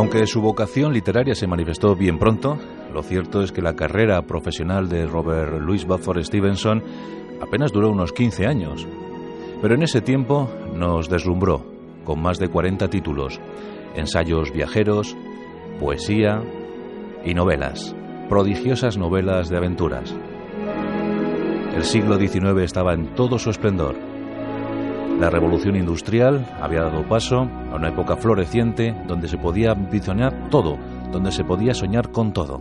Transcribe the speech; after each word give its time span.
Aunque 0.00 0.26
su 0.26 0.40
vocación 0.40 0.94
literaria 0.94 1.34
se 1.34 1.46
manifestó 1.46 1.94
bien 1.94 2.18
pronto, 2.18 2.56
lo 2.90 3.02
cierto 3.02 3.42
es 3.42 3.52
que 3.52 3.60
la 3.60 3.76
carrera 3.76 4.22
profesional 4.22 4.88
de 4.88 5.04
Robert 5.04 5.60
Louis 5.60 5.84
Buford 5.84 6.24
Stevenson 6.24 6.82
apenas 7.42 7.70
duró 7.70 7.90
unos 7.90 8.10
15 8.14 8.46
años. 8.46 8.88
Pero 9.60 9.74
en 9.74 9.82
ese 9.82 10.00
tiempo 10.00 10.48
nos 10.74 11.10
deslumbró 11.10 11.66
con 12.04 12.22
más 12.22 12.38
de 12.38 12.48
40 12.48 12.88
títulos, 12.88 13.42
ensayos 13.94 14.50
viajeros, 14.52 15.18
poesía 15.78 16.42
y 17.22 17.34
novelas, 17.34 17.94
prodigiosas 18.30 18.96
novelas 18.96 19.50
de 19.50 19.58
aventuras. 19.58 20.16
El 21.76 21.84
siglo 21.84 22.16
XIX 22.16 22.62
estaba 22.62 22.94
en 22.94 23.14
todo 23.14 23.38
su 23.38 23.50
esplendor. 23.50 24.09
La 25.20 25.28
revolución 25.28 25.76
industrial 25.76 26.46
había 26.62 26.80
dado 26.80 27.06
paso 27.06 27.40
a 27.40 27.74
una 27.74 27.90
época 27.90 28.16
floreciente 28.16 28.96
donde 29.06 29.28
se 29.28 29.36
podía 29.36 29.74
visionar 29.74 30.48
todo, 30.48 30.78
donde 31.12 31.30
se 31.30 31.44
podía 31.44 31.74
soñar 31.74 32.10
con 32.10 32.32
todo. 32.32 32.58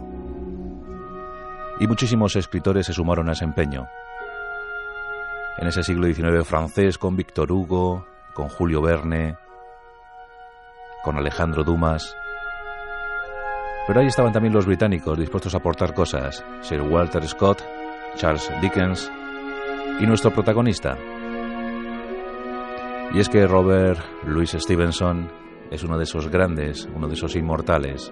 Y 1.79 1.87
muchísimos 1.87 2.35
escritores 2.35 2.85
se 2.85 2.91
sumaron 2.91 3.29
a 3.29 3.31
ese 3.31 3.45
empeño. 3.45 3.87
En 5.57 5.69
ese 5.69 5.83
siglo 5.83 6.13
XIX 6.13 6.45
francés 6.45 6.97
con 6.97 7.15
Victor 7.15 7.49
Hugo, 7.49 8.05
con 8.33 8.49
Julio 8.49 8.81
Verne, 8.81 9.37
con 11.01 11.15
Alejandro 11.15 11.63
Dumas. 11.63 12.13
Pero 13.87 14.01
ahí 14.01 14.07
estaban 14.07 14.33
también 14.33 14.53
los 14.53 14.65
británicos 14.65 15.17
dispuestos 15.17 15.53
a 15.53 15.59
aportar 15.59 15.93
cosas, 15.93 16.43
Sir 16.59 16.81
Walter 16.81 17.25
Scott, 17.25 17.63
Charles 18.17 18.51
Dickens 18.61 19.09
y 20.01 20.05
nuestro 20.05 20.33
protagonista. 20.33 20.97
Y 23.13 23.19
es 23.19 23.29
que 23.29 23.47
Robert 23.47 23.99
Louis 24.25 24.51
Stevenson 24.51 25.29
es 25.71 25.83
uno 25.83 25.97
de 25.97 26.03
esos 26.03 26.29
grandes, 26.29 26.87
uno 26.95 27.07
de 27.07 27.15
esos 27.15 27.35
inmortales. 27.35 28.11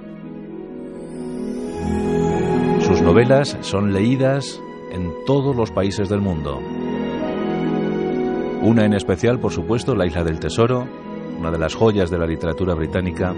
Sus 2.80 3.02
novelas 3.02 3.58
son 3.62 3.94
leídas 3.94 4.62
en 4.92 5.12
todos 5.26 5.56
los 5.56 5.72
países 5.72 6.10
del 6.10 6.22
mundo. 6.22 6.60
Una 8.62 8.86
en 8.86 8.94
especial, 8.94 9.40
por 9.40 9.52
supuesto, 9.52 9.96
La 9.96 10.08
Isla 10.08 10.24
del 10.24 10.40
Tesoro, 10.40 10.88
una 11.38 11.52
de 11.52 11.60
las 11.60 11.76
joyas 11.76 12.10
de 12.10 12.18
la 12.18 12.26
literatura 12.26 12.74
británica. 12.74 13.36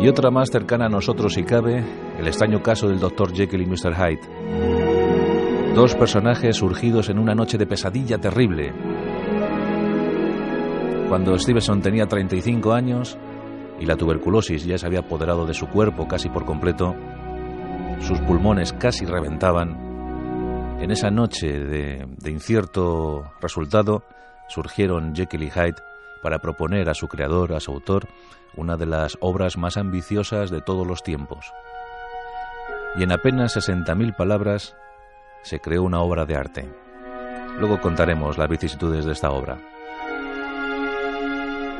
Y 0.00 0.08
otra 0.08 0.30
más 0.30 0.50
cercana 0.50 0.86
a 0.86 0.88
nosotros, 0.88 1.34
si 1.34 1.42
cabe, 1.42 1.84
el 2.18 2.26
extraño 2.26 2.62
caso 2.62 2.88
del 2.88 2.98
Dr. 2.98 3.32
Jekyll 3.34 3.62
y 3.62 3.66
Mr. 3.66 3.94
Hyde. 3.94 5.74
Dos 5.74 5.94
personajes 5.96 6.56
surgidos 6.56 7.08
en 7.10 7.18
una 7.18 7.34
noche 7.34 7.58
de 7.58 7.66
pesadilla 7.66 8.18
terrible. 8.18 8.72
Cuando 11.08 11.38
Stevenson 11.38 11.80
tenía 11.80 12.06
35 12.06 12.74
años 12.74 13.16
y 13.80 13.86
la 13.86 13.96
tuberculosis 13.96 14.66
ya 14.66 14.76
se 14.76 14.86
había 14.86 15.00
apoderado 15.00 15.46
de 15.46 15.54
su 15.54 15.66
cuerpo 15.66 16.06
casi 16.06 16.28
por 16.28 16.44
completo, 16.44 16.94
sus 18.00 18.20
pulmones 18.20 18.74
casi 18.74 19.06
reventaban. 19.06 20.76
En 20.80 20.90
esa 20.90 21.10
noche 21.10 21.60
de, 21.60 22.06
incierto 22.26 23.24
resultado, 23.40 24.04
surgieron 24.48 25.14
Jekyll 25.14 25.44
y 25.44 25.50
Hyde 25.50 25.82
para 26.22 26.40
proponer 26.40 26.90
a 26.90 26.94
su 26.94 27.08
creador, 27.08 27.54
a 27.54 27.60
su 27.60 27.72
autor, 27.72 28.06
una 28.54 28.76
de 28.76 28.86
las 28.86 29.16
obras 29.20 29.56
más 29.56 29.78
ambiciosas 29.78 30.50
de 30.50 30.60
todos 30.60 30.86
los 30.86 31.02
tiempos. 31.02 31.54
Y 32.96 33.02
en 33.02 33.12
apenas 33.12 33.56
60.000 33.56 34.14
palabras 34.14 34.76
se 35.42 35.58
creó 35.58 35.84
una 35.84 36.00
obra 36.00 36.26
de 36.26 36.36
arte. 36.36 36.68
Luego 37.58 37.80
contaremos 37.80 38.36
las 38.36 38.48
vicisitudes 38.48 39.06
de 39.06 39.12
esta 39.12 39.30
obra. 39.30 39.77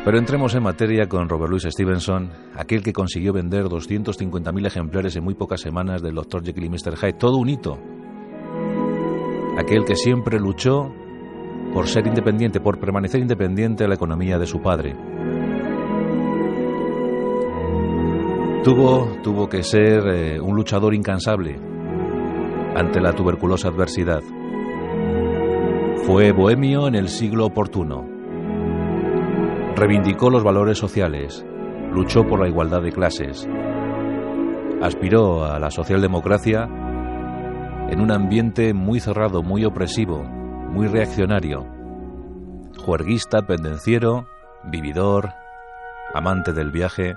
Pero 0.05 0.19
entremos 0.19 0.55
en 0.55 0.63
materia 0.63 1.07
con 1.07 1.29
Robert 1.29 1.51
Louis 1.51 1.65
Stevenson, 1.65 2.31
aquel 2.57 2.83
que 2.83 2.93
consiguió 2.93 3.33
vender 3.33 3.65
250.000 3.65 4.67
ejemplares 4.67 5.17
en 5.17 5.25
muy 5.25 5.35
pocas 5.35 5.61
semanas 5.61 6.03
del 6.03 6.15
Dr. 6.15 6.45
Jekyll 6.45 6.65
y 6.65 6.71
Mr. 6.71 6.97
Hyde, 6.97 7.13
todo 7.15 7.37
un 7.37 7.49
hito. 7.49 7.79
Aquel 9.59 9.85
que 9.85 9.97
siempre 9.97 10.39
luchó 10.39 10.91
por 11.75 11.89
ser 11.89 12.07
independiente, 12.07 12.61
por 12.61 12.79
permanecer 12.79 13.21
independiente 13.21 13.85
de 13.85 13.89
la 13.89 13.97
economía 13.97 14.39
de 14.39 14.47
su 14.47 14.61
padre. 14.63 14.95
Tuvo, 18.65 19.17
tuvo 19.23 19.49
que 19.49 19.63
ser 19.63 20.09
eh, 20.09 20.41
un 20.41 20.57
luchador 20.57 20.95
incansable 20.95 21.59
ante 22.75 23.01
la 23.01 23.13
tuberculosa 23.13 23.69
adversidad. 23.69 24.23
Fue 26.05 26.33
bohemio 26.33 26.87
en 26.89 26.95
el 26.95 27.09
siglo 27.09 27.47
oportuno. 27.47 28.18
Reivindicó 29.79 30.29
los 30.29 30.43
valores 30.43 30.77
sociales, 30.77 31.47
luchó 31.93 32.27
por 32.27 32.41
la 32.41 32.49
igualdad 32.49 32.83
de 32.83 32.91
clases, 32.91 33.49
aspiró 34.83 35.45
a 35.45 35.61
la 35.61 35.71
socialdemocracia 35.71 36.65
en 37.89 38.01
un 38.01 38.11
ambiente 38.11 38.75
muy 38.75 38.99
cerrado, 38.99 39.45
muy 39.45 39.65
opresivo, 39.65 40.25
muy 40.25 40.89
reaccionario, 40.89 41.65
juerguista, 42.77 43.43
pendenciero, 43.43 44.27
vividor, 44.65 45.31
amante 46.13 46.53
del 46.53 46.73
viaje. 46.73 47.17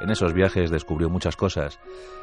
En 0.00 0.08
esos 0.08 0.32
viajes 0.32 0.70
descubrió 0.70 1.10
muchas 1.10 1.36
cosas. 1.36 1.78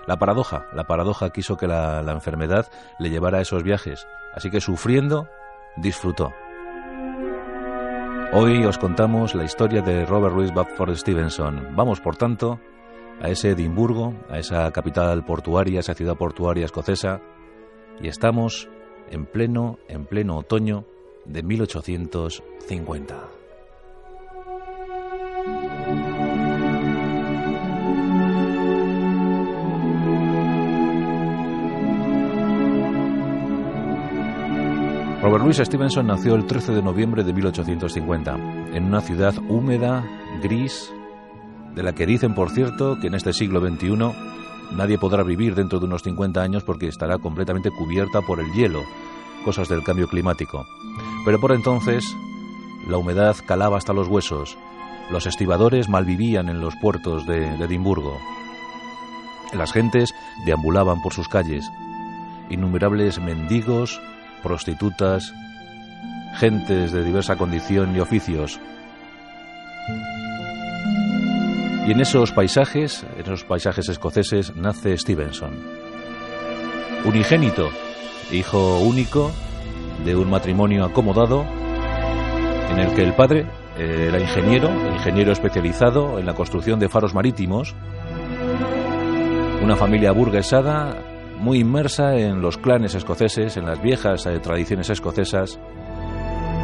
La 0.08 0.18
paradoja, 0.18 0.66
la 0.74 0.86
paradoja 0.86 1.30
quiso 1.30 1.58
que 1.58 1.68
la, 1.68 2.02
enfermedad 2.12 2.66
le 2.98 3.12
llevara 3.12 3.38
a 3.38 3.42
esos 3.42 3.62
viajes, 3.62 4.08
así 4.34 4.50
que 4.50 4.62
sufriendo, 4.62 5.28
disfrutó. 5.78 6.32
Hoy 8.38 8.66
os 8.66 8.78
contamos 8.78 9.34
la 9.34 9.46
historia 9.46 9.82
de 9.82 10.06
Robert 10.06 10.36
Louis 10.36 10.52
Stevenson. 11.00 11.74
Vamos, 11.74 12.02
por 12.02 12.18
tanto, 12.18 12.60
a 13.22 13.30
ese 13.30 13.52
Edimburgo, 13.52 14.14
a 14.30 14.40
esa 14.40 14.70
capital 14.74 15.24
portuaria, 15.24 15.80
esa 15.80 15.94
ciudad 15.94 16.18
portuaria 16.18 16.66
escocesa, 16.66 17.22
y 18.02 18.10
estamos 18.10 18.68
en 19.10 19.26
pleno, 19.26 19.80
en 19.88 20.06
pleno 20.06 20.36
otoño 20.36 20.84
de 21.24 21.44
1850. 21.44 23.45
Robert 35.26 35.44
Louis 35.44 35.58
Stevenson 35.58 36.06
nació 36.06 36.36
el 36.36 36.46
13 36.46 36.72
de 36.72 36.84
noviembre 36.84 37.24
de 37.24 37.34
1850 37.34 38.36
en 38.76 38.86
una 38.86 39.02
ciudad 39.02 39.34
húmeda, 39.50 40.06
gris, 40.44 40.94
de 41.74 41.82
la 41.82 41.94
que 41.94 42.06
dicen, 42.06 42.36
por 42.36 42.52
cierto, 42.52 43.00
que 43.00 43.08
en 43.08 43.16
este 43.16 43.34
siglo 43.34 43.60
XXI 43.60 43.98
nadie 44.74 45.00
podrá 45.00 45.24
vivir 45.24 45.56
dentro 45.56 45.80
de 45.80 45.88
unos 45.88 46.04
50 46.04 46.40
años 46.40 46.64
porque 46.64 46.86
estará 46.86 47.18
completamente 47.18 47.72
cubierta 47.72 48.22
por 48.22 48.40
el 48.40 48.54
hielo, 48.54 48.84
cosas 49.44 49.68
del 49.68 49.82
cambio 49.82 50.08
climático. 50.08 50.68
Pero 51.26 51.40
por 51.40 51.54
entonces 51.54 52.06
la 52.88 52.98
humedad 52.98 53.36
calaba 53.48 53.78
hasta 53.78 53.94
los 53.94 54.08
huesos, 54.08 54.56
los 55.10 55.26
estibadores 55.26 55.90
malvivían 55.90 56.50
en 56.50 56.62
los 56.62 56.76
puertos 56.76 57.26
de, 57.26 57.58
de 57.58 57.66
Edimburgo, 57.66 58.20
las 59.54 59.74
gentes 59.74 60.14
deambulaban 60.46 61.02
por 61.02 61.14
sus 61.14 61.28
calles, 61.28 61.68
innumerables 62.52 63.20
mendigos, 63.20 64.00
prostitutas, 64.46 65.34
gentes 66.36 66.92
de 66.92 67.04
diversa 67.04 67.36
condición 67.36 67.96
y 67.96 68.00
oficios. 68.00 68.60
Y 71.88 71.92
en 71.92 72.00
esos 72.00 72.32
paisajes, 72.32 73.04
en 73.16 73.22
esos 73.22 73.44
paisajes 73.44 73.90
escoceses, 73.90 74.56
nace 74.56 74.96
Stevenson. 74.98 75.54
Unigénito, 77.06 77.70
hijo 78.32 78.80
único 78.82 79.32
de 80.06 80.16
un 80.16 80.30
matrimonio 80.30 80.86
acomodado 80.86 81.44
en 82.70 82.80
el 82.80 82.94
que 82.94 83.02
el 83.02 83.14
padre 83.14 83.48
era 83.80 84.20
ingeniero, 84.20 84.70
ingeniero 84.94 85.32
especializado 85.32 86.20
en 86.20 86.28
la 86.28 86.36
construcción 86.36 86.80
de 86.80 86.90
faros 86.90 87.16
marítimos, 87.16 87.76
una 89.64 89.76
familia 89.76 90.12
burguesada 90.12 91.15
muy 91.40 91.60
inmersa 91.60 92.16
en 92.16 92.42
los 92.42 92.58
clanes 92.58 92.96
escoceses, 92.96 93.58
en 93.58 93.66
las 93.66 93.82
viejas 93.82 94.26
eh, 94.26 94.40
tradiciones 94.40 94.90
escocesas, 94.90 95.60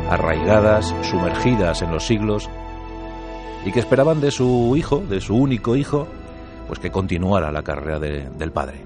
arraigadas, 0.09 0.93
sumergidas 1.03 1.81
en 1.81 1.91
los 1.91 2.05
siglos, 2.05 2.49
y 3.65 3.71
que 3.71 3.79
esperaban 3.79 4.21
de 4.21 4.31
su 4.31 4.73
hijo, 4.75 5.03
de 5.07 5.21
su 5.21 5.35
único 5.35 5.75
hijo, 5.75 6.07
pues 6.67 6.79
que 6.79 6.91
continuara 6.91 7.51
la 7.51 7.63
carrera 7.63 7.99
de, 7.99 8.29
del 8.37 8.51
padre. 8.51 8.85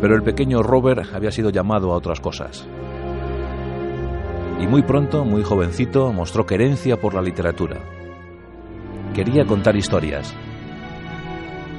Pero 0.00 0.16
el 0.16 0.22
pequeño 0.22 0.62
Robert 0.62 1.14
había 1.14 1.30
sido 1.30 1.50
llamado 1.50 1.92
a 1.92 1.96
otras 1.96 2.20
cosas. 2.20 2.66
Y 4.60 4.66
muy 4.66 4.82
pronto, 4.82 5.24
muy 5.24 5.42
jovencito, 5.42 6.12
mostró 6.12 6.46
querencia 6.46 7.00
por 7.00 7.14
la 7.14 7.22
literatura. 7.22 7.80
Quería 9.14 9.46
contar 9.46 9.76
historias. 9.76 10.34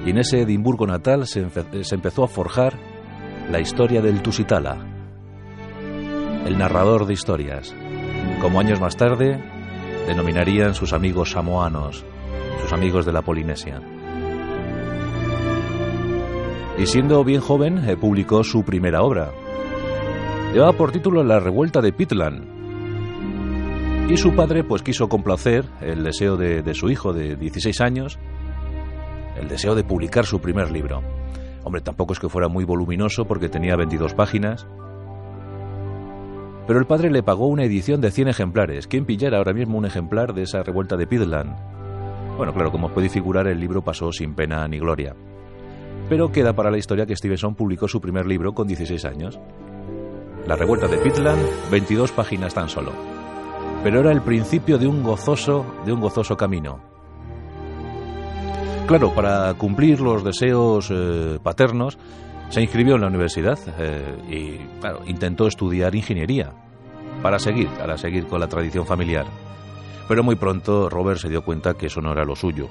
Y 0.05 0.11
en 0.11 0.19
ese 0.19 0.41
Edimburgo 0.41 0.85
natal 0.85 1.25
se, 1.25 1.39
empezó 1.41 2.23
a 2.23 2.27
forjar 2.27 2.77
la 3.51 3.59
historia 3.59 4.01
del 4.01 4.21
Tusitala, 4.21 4.77
el 6.45 6.59
narrador 6.59 7.07
de 7.07 7.13
historias, 7.13 7.73
como 8.39 8.59
años 8.59 8.79
más 8.79 8.97
tarde 8.97 9.43
denominarían 10.05 10.75
sus 10.75 10.93
amigos 10.93 11.31
samoanos, 11.31 12.05
sus 12.61 12.71
amigos 12.71 13.07
de 13.07 13.13
la 13.13 13.23
Polinesia. 13.23 13.81
Y 16.77 16.85
siendo 16.85 17.23
bien 17.23 17.41
joven, 17.41 17.89
eh, 17.89 17.97
publicó 17.97 18.43
su 18.43 18.63
primera 18.63 19.01
obra. 19.01 19.31
Llevaba 20.53 20.73
por 20.73 20.91
título 20.91 21.23
La 21.23 21.39
revuelta 21.39 21.81
de 21.81 21.93
Pitland. 21.93 22.53
Y 24.11 24.17
su 24.17 24.35
padre 24.35 24.63
pues 24.63 24.83
quiso 24.83 25.09
complacer 25.09 25.65
el 25.81 26.03
deseo 26.03 26.37
de, 26.37 26.61
de 26.61 26.73
su 26.75 26.91
hijo 26.91 27.11
de 27.11 27.35
16 27.37 27.81
años, 27.81 28.19
el 29.39 29.47
deseo 29.47 29.75
de 29.75 29.83
publicar 29.83 30.25
su 30.25 30.39
primer 30.39 30.71
libro. 30.71 31.01
Hombre, 31.63 31.81
tampoco 31.81 32.13
es 32.13 32.19
que 32.19 32.29
fuera 32.29 32.47
muy 32.47 32.63
voluminoso 32.63 33.25
porque 33.25 33.49
tenía 33.49 33.75
22 33.75 34.13
páginas, 34.13 34.67
pero 36.67 36.79
el 36.79 36.85
padre 36.85 37.11
le 37.11 37.21
pagó 37.21 37.47
una 37.47 37.63
edición 37.63 38.01
de 38.01 38.09
100 38.09 38.29
ejemplares. 38.29 38.87
¿Quién 38.87 39.05
pillara 39.05 39.37
ahora 39.37 39.53
mismo 39.53 39.77
un 39.77 39.85
ejemplar 39.85 40.33
de 40.33 40.43
esa 40.43 40.63
revuelta 40.63 40.97
de 40.97 41.05
Pidland? 41.05 41.55
Bueno, 42.37 42.53
claro, 42.53 42.71
como 42.71 42.89
puede 42.89 43.09
figurar, 43.09 43.47
el 43.47 43.59
libro 43.59 43.83
pasó 43.83 44.11
sin 44.11 44.33
pena 44.33 44.67
ni 44.67 44.79
gloria. 44.79 45.15
Pero 46.09 46.31
queda 46.31 46.53
para 46.53 46.71
la 46.71 46.77
historia 46.77 47.05
que 47.05 47.15
Stevenson 47.15 47.55
publicó 47.55 47.87
su 47.87 48.01
primer 48.01 48.25
libro 48.25 48.53
con 48.53 48.67
16 48.67 49.05
años. 49.05 49.39
La 50.47 50.55
revuelta 50.55 50.87
de 50.87 50.97
Pitland, 50.97 51.41
22 51.71 52.11
páginas 52.11 52.53
tan 52.53 52.67
solo. 52.67 52.91
Pero 53.83 53.99
era 53.99 54.11
el 54.11 54.21
principio 54.21 54.77
de 54.79 54.87
un 54.87 55.03
gozoso, 55.03 55.65
de 55.85 55.93
un 55.93 56.01
gozoso 56.01 56.35
camino. 56.35 56.94
Claro, 58.87 59.15
para 59.15 59.51
cumplir 59.55 59.99
los 59.99 60.23
deseos 60.23 60.91
eh, 60.91 61.39
paternos, 61.41 61.97
se 62.49 62.61
inscribió 62.61 62.95
en 62.95 63.01
la 63.01 63.07
universidad 63.07 63.57
eh, 63.79 64.15
y 64.29 64.79
claro, 64.79 64.99
intentó 65.07 65.47
estudiar 65.47 65.95
ingeniería 65.95 66.51
para 67.23 67.39
seguir, 67.39 67.67
para 67.69 67.97
seguir 67.97 68.27
con 68.27 68.39
la 68.39 68.47
tradición 68.47 68.85
familiar. 68.85 69.25
Pero 70.07 70.23
muy 70.23 70.35
pronto 70.35 70.87
Robert 70.87 71.19
se 71.19 71.29
dio 71.29 71.43
cuenta 71.43 71.73
que 71.73 71.87
eso 71.87 71.99
no 71.99 72.11
era 72.11 72.23
lo 72.25 72.35
suyo. 72.35 72.67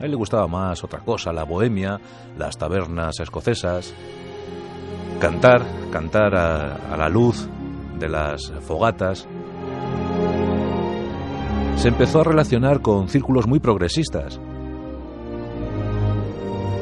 A 0.00 0.04
él 0.04 0.12
le 0.12 0.16
gustaba 0.16 0.46
más 0.46 0.84
otra 0.84 1.00
cosa, 1.00 1.32
la 1.32 1.42
bohemia, 1.42 1.98
las 2.38 2.56
tabernas 2.56 3.18
escocesas, 3.18 3.92
cantar, 5.18 5.64
cantar 5.90 6.36
a, 6.36 6.94
a 6.94 6.96
la 6.96 7.08
luz 7.08 7.48
de 7.98 8.08
las 8.08 8.52
fogatas. 8.60 9.26
Se 11.74 11.88
empezó 11.88 12.20
a 12.20 12.24
relacionar 12.24 12.80
con 12.80 13.08
círculos 13.08 13.48
muy 13.48 13.58
progresistas, 13.58 14.40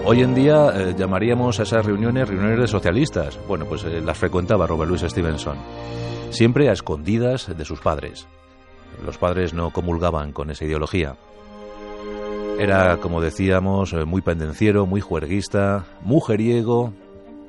Hoy 0.02 0.22
en 0.22 0.34
día 0.34 0.70
eh, 0.74 0.94
llamaríamos 0.96 1.60
a 1.60 1.64
esas 1.64 1.84
reuniones 1.84 2.26
reuniones 2.26 2.58
de 2.58 2.66
socialistas. 2.66 3.38
Bueno, 3.46 3.66
pues 3.66 3.84
eh, 3.84 4.00
las 4.00 4.16
frecuentaba 4.16 4.66
Robert 4.66 4.88
Louis 4.88 5.02
Stevenson, 5.02 5.58
siempre 6.30 6.70
a 6.70 6.72
escondidas 6.72 7.54
de 7.54 7.64
sus 7.66 7.80
padres. 7.80 8.26
Los 9.04 9.18
padres 9.18 9.52
no 9.52 9.70
comulgaban 9.70 10.32
con 10.32 10.50
esa 10.50 10.64
ideología. 10.64 11.16
Era, 12.58 12.96
como 12.96 13.20
decíamos, 13.20 13.92
eh, 13.92 14.04
muy 14.06 14.22
pendenciero, 14.22 14.86
muy 14.86 15.02
juerguista, 15.02 15.84
mujeriego. 16.02 16.94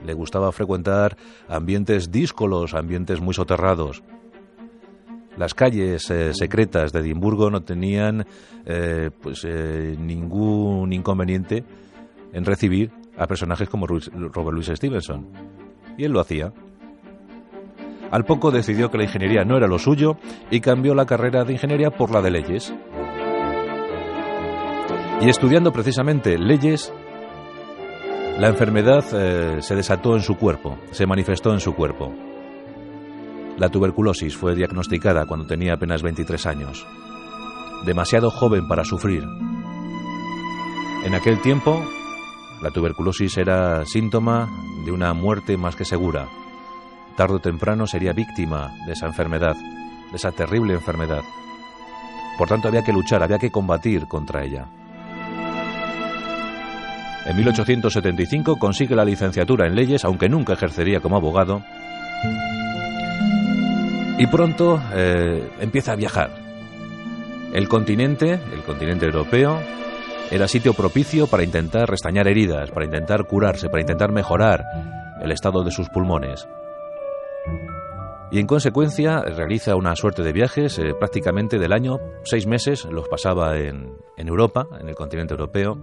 Le 0.05 0.13
gustaba 0.13 0.51
frecuentar 0.51 1.15
ambientes 1.47 2.11
díscolos, 2.11 2.73
ambientes 2.73 3.21
muy 3.21 3.33
soterrados. 3.33 4.03
Las 5.37 5.53
calles 5.53 6.11
secretas 6.33 6.91
de 6.91 6.99
Edimburgo 6.99 7.49
no 7.49 7.61
tenían 7.61 8.25
pues, 9.21 9.45
ningún 9.45 10.91
inconveniente 10.91 11.63
en 12.33 12.45
recibir 12.45 12.91
a 13.17 13.27
personajes 13.27 13.69
como 13.69 13.87
Robert 13.87 14.53
Louis 14.53 14.67
Stevenson. 14.67 15.27
Y 15.97 16.05
él 16.05 16.11
lo 16.11 16.19
hacía. 16.19 16.53
Al 18.11 18.25
poco 18.25 18.51
decidió 18.51 18.89
que 18.89 18.97
la 18.97 19.05
ingeniería 19.05 19.45
no 19.45 19.57
era 19.57 19.67
lo 19.67 19.79
suyo 19.79 20.17
y 20.49 20.59
cambió 20.59 20.93
la 20.93 21.05
carrera 21.05 21.45
de 21.45 21.53
ingeniería 21.53 21.91
por 21.91 22.11
la 22.11 22.21
de 22.21 22.31
leyes. 22.31 22.73
Y 25.21 25.29
estudiando 25.29 25.71
precisamente 25.71 26.37
leyes, 26.37 26.91
la 28.39 28.49
enfermedad 28.49 29.05
eh, 29.13 29.61
se 29.61 29.75
desató 29.75 30.15
en 30.15 30.23
su 30.23 30.35
cuerpo, 30.35 30.77
se 30.91 31.05
manifestó 31.05 31.53
en 31.53 31.59
su 31.59 31.75
cuerpo. 31.75 32.11
La 33.57 33.69
tuberculosis 33.69 34.35
fue 34.35 34.55
diagnosticada 34.55 35.25
cuando 35.25 35.45
tenía 35.45 35.73
apenas 35.73 36.01
23 36.01 36.45
años, 36.47 36.87
demasiado 37.85 38.31
joven 38.31 38.67
para 38.67 38.83
sufrir. 38.83 39.23
En 41.05 41.13
aquel 41.13 41.39
tiempo, 41.41 41.83
la 42.61 42.71
tuberculosis 42.71 43.37
era 43.37 43.85
síntoma 43.85 44.49
de 44.85 44.91
una 44.91 45.13
muerte 45.13 45.57
más 45.57 45.75
que 45.75 45.85
segura. 45.85 46.27
Tardo 47.15 47.35
o 47.35 47.39
temprano 47.39 47.87
sería 47.87 48.13
víctima 48.13 48.71
de 48.85 48.93
esa 48.93 49.07
enfermedad, 49.07 49.55
de 49.55 50.15
esa 50.15 50.31
terrible 50.31 50.73
enfermedad. 50.73 51.23
Por 52.37 52.47
tanto, 52.47 52.67
había 52.67 52.83
que 52.83 52.93
luchar, 52.93 53.23
había 53.23 53.39
que 53.39 53.51
combatir 53.51 54.07
contra 54.07 54.43
ella. 54.43 54.67
En 57.25 57.35
1875 57.35 58.57
consigue 58.57 58.95
la 58.95 59.05
licenciatura 59.05 59.67
en 59.67 59.75
leyes, 59.75 60.05
aunque 60.05 60.29
nunca 60.29 60.53
ejercería 60.53 60.99
como 61.01 61.17
abogado. 61.17 61.61
Y 64.17 64.27
pronto 64.27 64.81
eh, 64.93 65.51
empieza 65.59 65.93
a 65.93 65.95
viajar. 65.95 66.31
El 67.53 67.67
continente, 67.67 68.39
el 68.53 68.63
continente 68.63 69.05
europeo, 69.05 69.59
era 70.31 70.47
sitio 70.47 70.73
propicio 70.73 71.27
para 71.27 71.43
intentar 71.43 71.89
restañar 71.89 72.27
heridas, 72.27 72.71
para 72.71 72.85
intentar 72.85 73.25
curarse, 73.27 73.69
para 73.69 73.81
intentar 73.81 74.11
mejorar 74.13 74.63
el 75.21 75.31
estado 75.31 75.63
de 75.63 75.71
sus 75.71 75.89
pulmones. 75.89 76.47
Y 78.31 78.39
en 78.39 78.47
consecuencia 78.47 79.19
realiza 79.21 79.75
una 79.75 79.93
suerte 79.97 80.23
de 80.23 80.31
viajes 80.31 80.79
eh, 80.79 80.93
prácticamente 80.97 81.59
del 81.59 81.73
año, 81.73 81.99
seis 82.23 82.47
meses 82.47 82.85
los 82.85 83.09
pasaba 83.09 83.57
en, 83.57 83.91
en 84.15 84.27
Europa, 84.29 84.67
en 84.79 84.87
el 84.87 84.95
continente 84.95 85.33
europeo, 85.33 85.77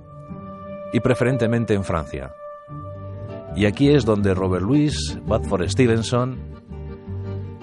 y 0.95 1.01
preferentemente 1.01 1.75
en 1.75 1.85
Francia. 1.85 2.35
Y 3.55 3.67
aquí 3.67 3.91
es 3.91 4.07
donde 4.07 4.33
Robert 4.33 4.65
Louis 4.65 5.19
Badford 5.27 5.69
Stevenson 5.69 6.39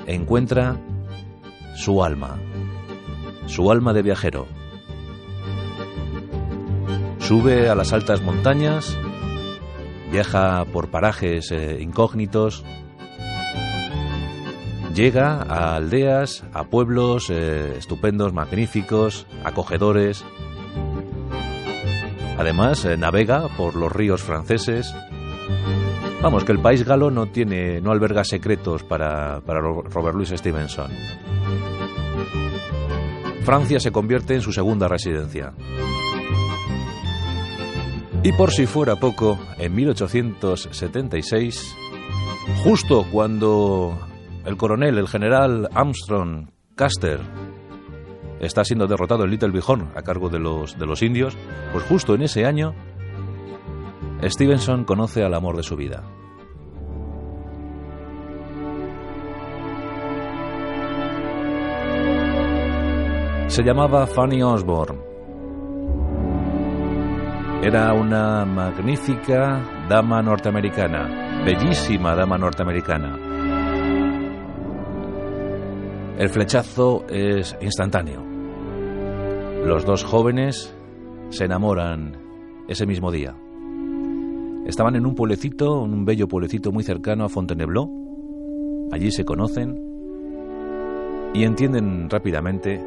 encuentra 0.06 0.80
su 1.74 2.04
alma, 2.04 2.40
su 3.48 3.72
alma 3.72 3.92
de 3.94 4.04
viajero. 4.04 4.46
Sube 7.28 7.70
a 7.70 7.76
las 7.76 7.92
altas 7.92 8.22
montañas, 8.22 8.96
viaja 10.12 10.64
por 10.66 10.90
parajes 10.90 11.52
eh, 11.52 11.80
incógnitos, 11.82 12.64
llega 14.94 15.42
a 15.42 15.76
aldeas, 15.76 16.44
a 16.54 16.66
pueblos 16.66 17.32
eh, 17.32 17.78
estupendos, 17.80 18.32
magníficos, 18.32 19.26
acogedores. 19.44 20.24
Además, 22.38 22.86
eh, 22.86 22.96
navega 22.96 23.48
por 23.58 23.76
los 23.76 23.92
ríos 23.92 24.22
franceses. 24.22 24.94
Vamos, 26.22 26.44
que 26.44 26.52
el 26.52 26.60
país 26.60 26.86
galo 26.86 27.10
no 27.10 27.26
tiene, 27.26 27.82
no 27.82 27.92
alberga 27.92 28.24
secretos 28.24 28.84
para, 28.84 29.42
para 29.42 29.62
Robert 29.62 30.16
Louis 30.16 30.30
Stevenson. 30.30 30.92
Francia 33.44 33.80
se 33.80 33.92
convierte 33.92 34.36
en 34.36 34.42
su 34.42 34.54
segunda 34.54 34.88
residencia. 34.88 35.54
Y 38.26 38.32
por 38.32 38.50
si 38.50 38.66
fuera 38.66 38.96
poco, 38.96 39.38
en 39.60 39.76
1876, 39.76 41.78
justo 42.64 43.06
cuando 43.12 44.00
el 44.44 44.58
coronel, 44.58 44.98
el 44.98 45.08
general 45.08 45.70
Armstrong 45.72 46.50
Custer, 46.76 47.20
está 48.40 48.66
siendo 48.66 48.88
derrotado 48.88 49.26
en 49.26 49.30
Little 49.30 49.52
Bighorn 49.52 49.92
a 49.96 50.02
cargo 50.02 50.30
de 50.30 50.40
los, 50.40 50.76
de 50.80 50.88
los 50.88 51.04
indios, 51.04 51.38
pues 51.72 51.86
justo 51.86 52.16
en 52.16 52.24
ese 52.24 52.48
año, 52.48 52.74
Stevenson 54.24 54.86
conoce 54.86 55.24
al 55.24 55.36
amor 55.36 55.56
de 55.56 55.62
su 55.62 55.76
vida. 55.76 56.02
Se 63.50 63.62
llamaba 63.62 64.08
Fanny 64.08 64.42
Osborne 64.42 65.05
era 67.62 67.94
una 67.94 68.46
magnífica 68.46 69.62
dama 69.90 70.22
norteamericana, 70.22 71.44
bellísima 71.44 72.16
dama 72.16 72.38
norteamericana. 72.38 73.18
El 76.18 76.30
flechazo 76.30 77.06
es 77.10 77.58
instantáneo. 77.62 78.24
Los 79.66 79.84
dos 79.86 80.04
jóvenes 80.04 80.76
se 81.30 81.46
enamoran 81.46 82.18
ese 82.68 82.86
mismo 82.86 83.12
día. 83.12 83.36
Estaban 84.66 84.96
en 84.96 85.06
un 85.06 85.16
pueblecito, 85.16 85.82
un 85.82 86.06
bello 86.06 86.28
pueblecito 86.28 86.72
muy 86.72 86.84
cercano 86.84 87.26
a 87.26 87.30
Fontainebleau. 87.30 88.88
Allí 88.92 89.12
se 89.12 89.26
conocen 89.26 89.80
y 91.34 91.44
entienden 91.44 92.10
rápidamente 92.10 92.82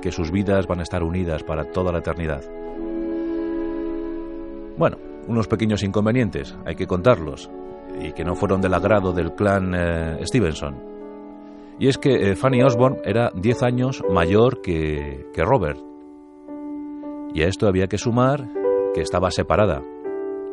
que 0.00 0.12
sus 0.12 0.30
vidas 0.30 0.66
van 0.66 0.80
a 0.80 0.84
estar 0.84 1.02
unidas 1.02 1.42
para 1.42 1.64
toda 1.64 1.92
la 1.92 1.98
eternidad. 1.98 2.42
Bueno, 4.78 4.96
unos 5.26 5.48
pequeños 5.48 5.82
inconvenientes, 5.82 6.56
hay 6.64 6.76
que 6.76 6.86
contarlos, 6.86 7.50
y 8.00 8.12
que 8.12 8.24
no 8.24 8.36
fueron 8.36 8.60
del 8.60 8.74
agrado 8.74 9.12
del 9.12 9.34
clan 9.34 9.74
eh, 9.74 10.18
Stevenson. 10.24 10.76
Y 11.80 11.88
es 11.88 11.98
que 11.98 12.30
eh, 12.30 12.36
Fanny 12.36 12.62
Osborne 12.62 12.98
era 13.04 13.32
10 13.34 13.62
años 13.64 14.04
mayor 14.08 14.62
que, 14.62 15.26
que 15.34 15.44
Robert. 15.44 15.80
Y 17.34 17.42
a 17.42 17.48
esto 17.48 17.66
había 17.66 17.88
que 17.88 17.98
sumar 17.98 18.48
que 18.94 19.00
estaba 19.00 19.32
separada. 19.32 19.82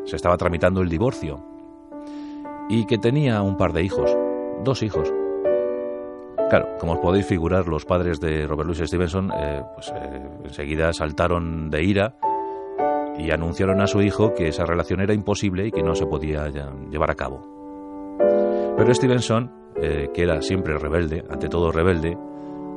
Se 0.06 0.16
estaba 0.16 0.38
tramitando 0.38 0.82
el 0.82 0.90
divorcio. 0.90 1.44
Y 2.68 2.86
que 2.86 2.98
tenía 2.98 3.44
un 3.44 3.58
par 3.58 3.74
de 3.74 3.84
hijos. 3.84 4.16
Dos 4.64 4.82
hijos. 4.82 5.14
Claro, 6.50 6.78
como 6.80 6.94
os 6.94 7.00
podéis 7.00 7.28
figurar, 7.28 7.68
los 7.68 7.86
padres 7.86 8.20
de 8.20 8.48
Robert 8.48 8.68
Louis 8.68 8.88
Stevenson 8.88 9.32
eh, 9.36 9.64
pues, 9.76 9.94
enseguida 10.44 10.94
saltaron 10.94 11.70
de 11.70 11.84
ira 11.84 12.16
y 13.18 13.32
anunciaron 13.32 13.82
a 13.82 13.88
su 13.88 14.02
hijo 14.02 14.34
que 14.34 14.48
esa 14.48 14.66
relación 14.66 15.02
era 15.02 15.14
imposible 15.14 15.68
y 15.68 15.72
que 15.72 15.84
no 15.84 15.96
se 15.96 16.06
podía 16.06 16.50
llevar 16.90 17.12
a 17.12 17.16
cabo. 17.16 17.56
Pero 18.78 18.94
Stevenson, 18.94 19.52
eh, 19.82 20.10
que 20.14 20.24
era 20.24 20.42
siempre 20.42 20.78
rebelde, 20.78 21.24
ante 21.30 21.48
todo 21.48 21.72
rebelde, 21.72 22.18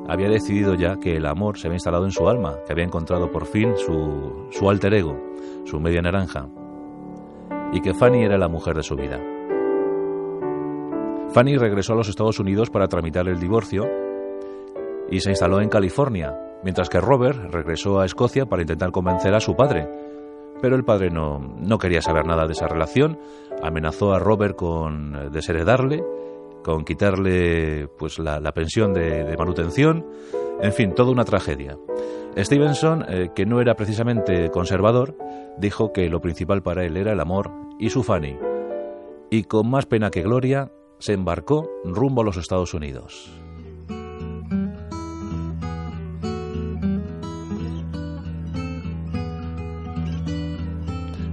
había 0.09 0.29
decidido 0.29 0.75
ya 0.75 0.97
que 0.97 1.17
el 1.17 1.27
amor 1.27 1.59
se 1.59 1.67
había 1.67 1.77
instalado 1.77 2.05
en 2.05 2.13
su 2.13 2.29
alma, 2.29 2.57
que 2.67 2.73
había 2.73 2.85
encontrado 2.85 3.31
por 3.31 3.47
fin 3.47 3.77
su, 3.77 4.47
su 4.51 4.71
alter 4.71 4.95
ego, 4.95 5.19
su 5.65 5.81
media 5.81 6.01
naranja, 6.01 6.49
y 7.73 7.81
que 7.81 7.95
Fanny 7.95 8.25
era 8.25 8.39
la 8.39 8.49
mujer 8.49 8.77
de 8.77 8.83
su 8.83 8.95
vida. 8.97 9.21
Fanny 11.31 11.57
regresó 11.57 11.93
a 11.93 11.97
los 11.97 12.09
Estados 12.09 12.41
Unidos 12.41 12.71
para 12.71 12.89
tramitar 12.89 13.29
el 13.29 13.39
divorcio 13.39 13.85
y 15.11 15.21
se 15.21 15.31
instaló 15.31 15.61
en 15.61 15.69
California, 15.69 16.35
mientras 16.63 16.89
que 16.89 17.01
Robert 17.01 17.53
regresó 17.53 18.01
a 18.01 18.07
Escocia 18.07 18.47
para 18.47 18.63
intentar 18.63 18.91
convencer 18.91 19.35
a 19.35 19.41
su 19.41 19.55
padre, 19.55 19.89
pero 20.61 20.77
el 20.77 20.85
padre 20.85 21.11
no, 21.11 21.39
no 21.39 21.79
quería 21.79 22.03
saber 22.03 22.27
nada 22.27 22.47
de 22.47 22.53
esa 22.53 22.69
relación, 22.69 23.19
amenazó 23.63 24.13
a 24.13 24.19
Robert 24.19 24.57
con 24.57 25.31
desheredarle, 25.33 26.03
con 26.63 26.85
quitarle 26.85 27.89
pues 27.99 28.19
la, 28.19 28.41
pensión 28.53 28.93
de, 28.93 29.35
manutención, 29.39 30.07
en 30.61 30.73
fin, 30.73 30.95
toda 30.95 31.11
una 31.11 31.25
tragedia. 31.25 31.79
Stevenson, 32.37 33.05
eh, 33.09 33.31
que 33.35 33.47
no 33.47 33.61
era 33.61 33.75
precisamente 33.75 34.51
conservador, 34.51 35.17
dijo 35.59 35.93
que 35.93 36.09
lo 36.09 36.21
principal 36.21 36.63
para 36.63 36.85
él 36.85 36.97
era 36.97 37.13
el 37.13 37.21
amor 37.21 37.51
y 37.79 37.91
su 37.91 38.03
Fanny, 38.03 38.37
y 39.31 39.45
con 39.45 39.71
más 39.71 39.87
pena 39.87 40.11
que 40.11 40.23
gloria 40.23 40.71
se 40.99 41.13
embarcó 41.13 41.69
rumbo 41.85 42.23
a 42.23 42.25
los 42.25 42.37
Estados 42.37 42.75
Unidos. 42.75 43.31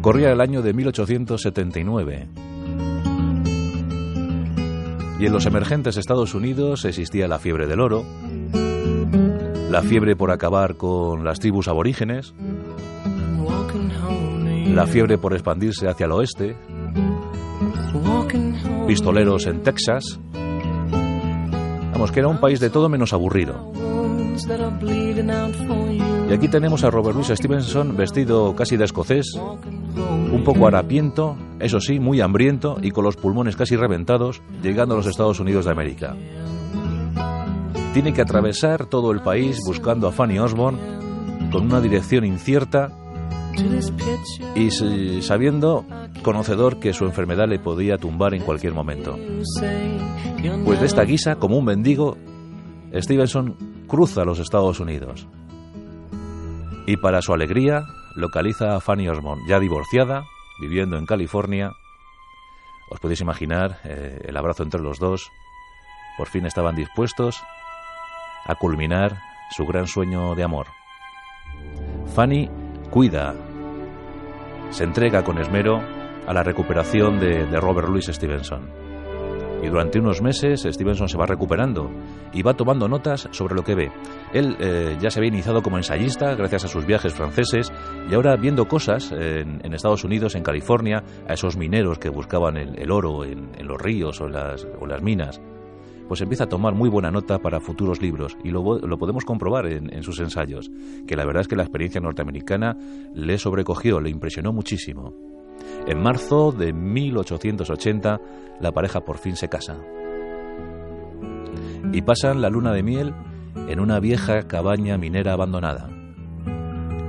Corría 0.06 0.32
el 0.32 0.40
año 0.40 0.62
de 0.62 0.72
1879. 0.72 2.28
Y 5.20 5.26
en 5.26 5.34
los 5.34 5.48
emergentes 5.48 5.98
Estados 5.98 6.36
Unidos 6.36 6.86
existía 6.86 7.28
la 7.28 7.40
fiebre 7.40 7.66
del 7.66 7.80
oro, 7.80 8.06
la 9.72 9.82
fiebre 9.82 10.16
por 10.16 10.30
acabar 10.30 10.76
con 10.76 11.24
las 11.24 11.40
tribus 11.40 11.68
aborígenes, 11.68 12.36
la 14.68 14.86
fiebre 14.86 15.18
por 15.18 15.34
expandirse 15.34 15.88
hacia 15.88 16.06
el 16.06 16.12
oeste, 16.12 16.56
pistoleros 18.86 19.48
en 19.48 19.64
Texas. 19.64 20.20
Vamos, 21.94 22.12
que 22.12 22.20
era 22.20 22.28
un 22.28 22.40
país 22.40 22.60
de 22.60 22.70
todo 22.70 22.90
menos 22.90 23.12
aburrido. 23.12 23.72
Y 26.30 26.34
aquí 26.34 26.48
tenemos 26.48 26.84
a 26.84 26.92
Robert 26.92 27.16
Louis 27.16 27.28
Stevenson 27.28 27.98
vestido 27.98 28.56
casi 28.56 28.78
de 28.78 28.86
escocés, 28.86 29.40
un 30.32 30.44
poco 30.44 30.68
harapiento, 30.68 31.36
eso 31.60 31.80
sí, 31.80 32.00
muy 32.00 32.22
hambriento 32.22 32.78
y 32.82 32.92
con 32.92 33.04
los 33.04 33.16
pulmones 33.16 33.56
casi 33.56 33.76
reventados, 33.76 34.42
llegando 34.62 34.96
a 34.96 34.98
los 34.98 35.08
Estados 35.08 35.40
Unidos 35.40 35.66
de 35.66 35.72
América. 35.72 36.16
Tiene 37.94 38.14
que 38.14 38.22
atravesar 38.22 38.88
todo 38.88 39.12
el 39.12 39.22
país 39.22 39.60
buscando 39.66 40.08
a 40.08 40.12
Fanny 40.12 40.40
Osborne 40.40 40.78
con 41.52 41.66
una 41.66 41.80
dirección 41.80 42.26
incierta 42.26 42.92
y 44.56 44.70
sabiendo, 45.22 45.86
conocedor, 46.22 46.80
que 46.80 46.92
su 46.92 47.06
enfermedad 47.06 47.48
le 47.48 47.60
podía 47.60 47.98
tumbar 47.98 48.34
en 48.34 48.42
cualquier 48.42 48.74
momento. 48.74 49.18
Pues 50.66 50.80
de 50.80 50.86
esta 50.86 51.04
guisa, 51.04 51.36
como 51.36 51.58
un 51.58 51.66
mendigo, 51.66 52.18
Stevenson 52.94 53.56
cruza 53.88 54.26
los 54.26 54.40
Estados 54.40 54.80
Unidos. 54.80 55.28
Y 56.86 56.98
para 56.98 57.22
su 57.22 57.34
alegría, 57.34 57.84
localiza 58.16 58.76
a 58.76 58.80
Fanny 58.80 59.08
Osmond, 59.08 59.48
ya 59.48 59.60
divorciada, 59.60 60.26
viviendo 60.60 60.98
en 60.98 61.06
California. 61.06 61.72
Os 62.90 63.00
podéis 63.00 63.22
imaginar 63.22 63.80
eh, 63.84 64.22
el 64.26 64.38
abrazo 64.38 64.64
entre 64.64 64.82
los 64.82 65.00
dos. 65.00 65.32
Por 66.18 66.28
fin 66.28 66.46
estaban 66.46 66.76
dispuestos 66.76 67.44
a 68.46 68.56
culminar 68.56 69.18
su 69.52 69.66
gran 69.66 69.88
sueño 69.88 70.36
de 70.36 70.44
amor. 70.44 70.68
Fanny 72.14 72.50
cuida, 72.90 73.34
se 74.70 74.84
entrega 74.84 75.24
con 75.24 75.38
esmero 75.40 75.82
a 76.28 76.34
la 76.34 76.44
recuperación 76.44 77.20
de, 77.20 77.46
Robert 77.60 77.88
Louis 77.88 78.06
Stevenson. 78.06 78.70
Y 79.64 79.68
durante 79.68 80.00
unos 80.00 80.22
meses 80.22 80.62
Stevenson 80.62 81.10
se 81.10 81.18
va 81.18 81.26
recuperando 81.26 81.90
y 82.34 82.44
va 82.44 82.54
tomando 82.54 82.88
notas 82.88 83.28
sobre 83.32 83.56
lo 83.56 83.64
que 83.64 83.76
ve. 83.76 83.92
Él 84.34 84.56
eh, 84.60 84.98
ya 85.00 85.10
se 85.10 85.20
había 85.20 85.30
iniciado 85.30 85.64
como 85.64 85.78
ensayista 85.78 86.36
gracias 86.36 86.66
a 86.66 86.68
sus 86.68 86.86
viajes 86.86 87.14
franceses 87.14 87.72
y 88.10 88.14
ahora 88.14 88.36
viendo 88.36 88.68
cosas 88.68 89.12
en, 89.12 89.74
Estados 89.74 90.04
Unidos, 90.04 90.36
en 90.36 90.44
California, 90.44 91.04
a 91.28 91.34
esos 91.34 91.58
mineros 91.58 91.98
que 91.98 92.10
buscaban 92.10 92.56
el, 92.58 92.92
oro 92.92 93.26
en, 93.26 93.52
los 93.64 93.82
ríos 93.82 94.22
o 94.22 94.28
las, 94.28 94.66
minas 95.02 95.42
pues 96.08 96.22
empieza 96.22 96.44
a 96.44 96.48
tomar 96.48 96.76
muy 96.76 96.88
buena 96.88 97.10
nota 97.10 97.40
para 97.40 97.60
futuros 97.60 98.00
libros. 98.00 98.38
Y 98.44 98.52
lo, 98.52 98.62
podemos 99.00 99.26
comprobar 99.26 99.66
en, 99.66 100.04
sus 100.04 100.20
ensayos, 100.20 100.70
que 101.08 101.16
la 101.16 101.26
verdad 101.26 101.42
es 101.42 101.48
que 101.48 101.56
la 101.56 101.64
experiencia 101.64 102.00
norteamericana 102.00 102.78
le 103.16 103.40
sobrecogió, 103.40 104.00
le 104.00 104.12
impresionó 104.12 104.54
muchísimo. 104.54 105.16
En 105.88 106.04
marzo 106.04 106.52
de 106.52 106.74
1880 106.74 108.22
la 108.62 108.72
pareja 108.72 109.02
por 109.02 109.18
fin 109.18 109.36
se 109.36 109.50
casa. 109.50 109.78
Y 111.92 112.04
pasan 112.04 112.40
la 112.40 112.50
luna 112.50 112.72
de 112.72 112.84
miel 112.84 113.16
en 113.68 113.80
una 113.80 114.00
vieja 114.00 114.44
cabaña 114.44 115.00
minera 115.00 115.34
abandonada, 115.34 115.90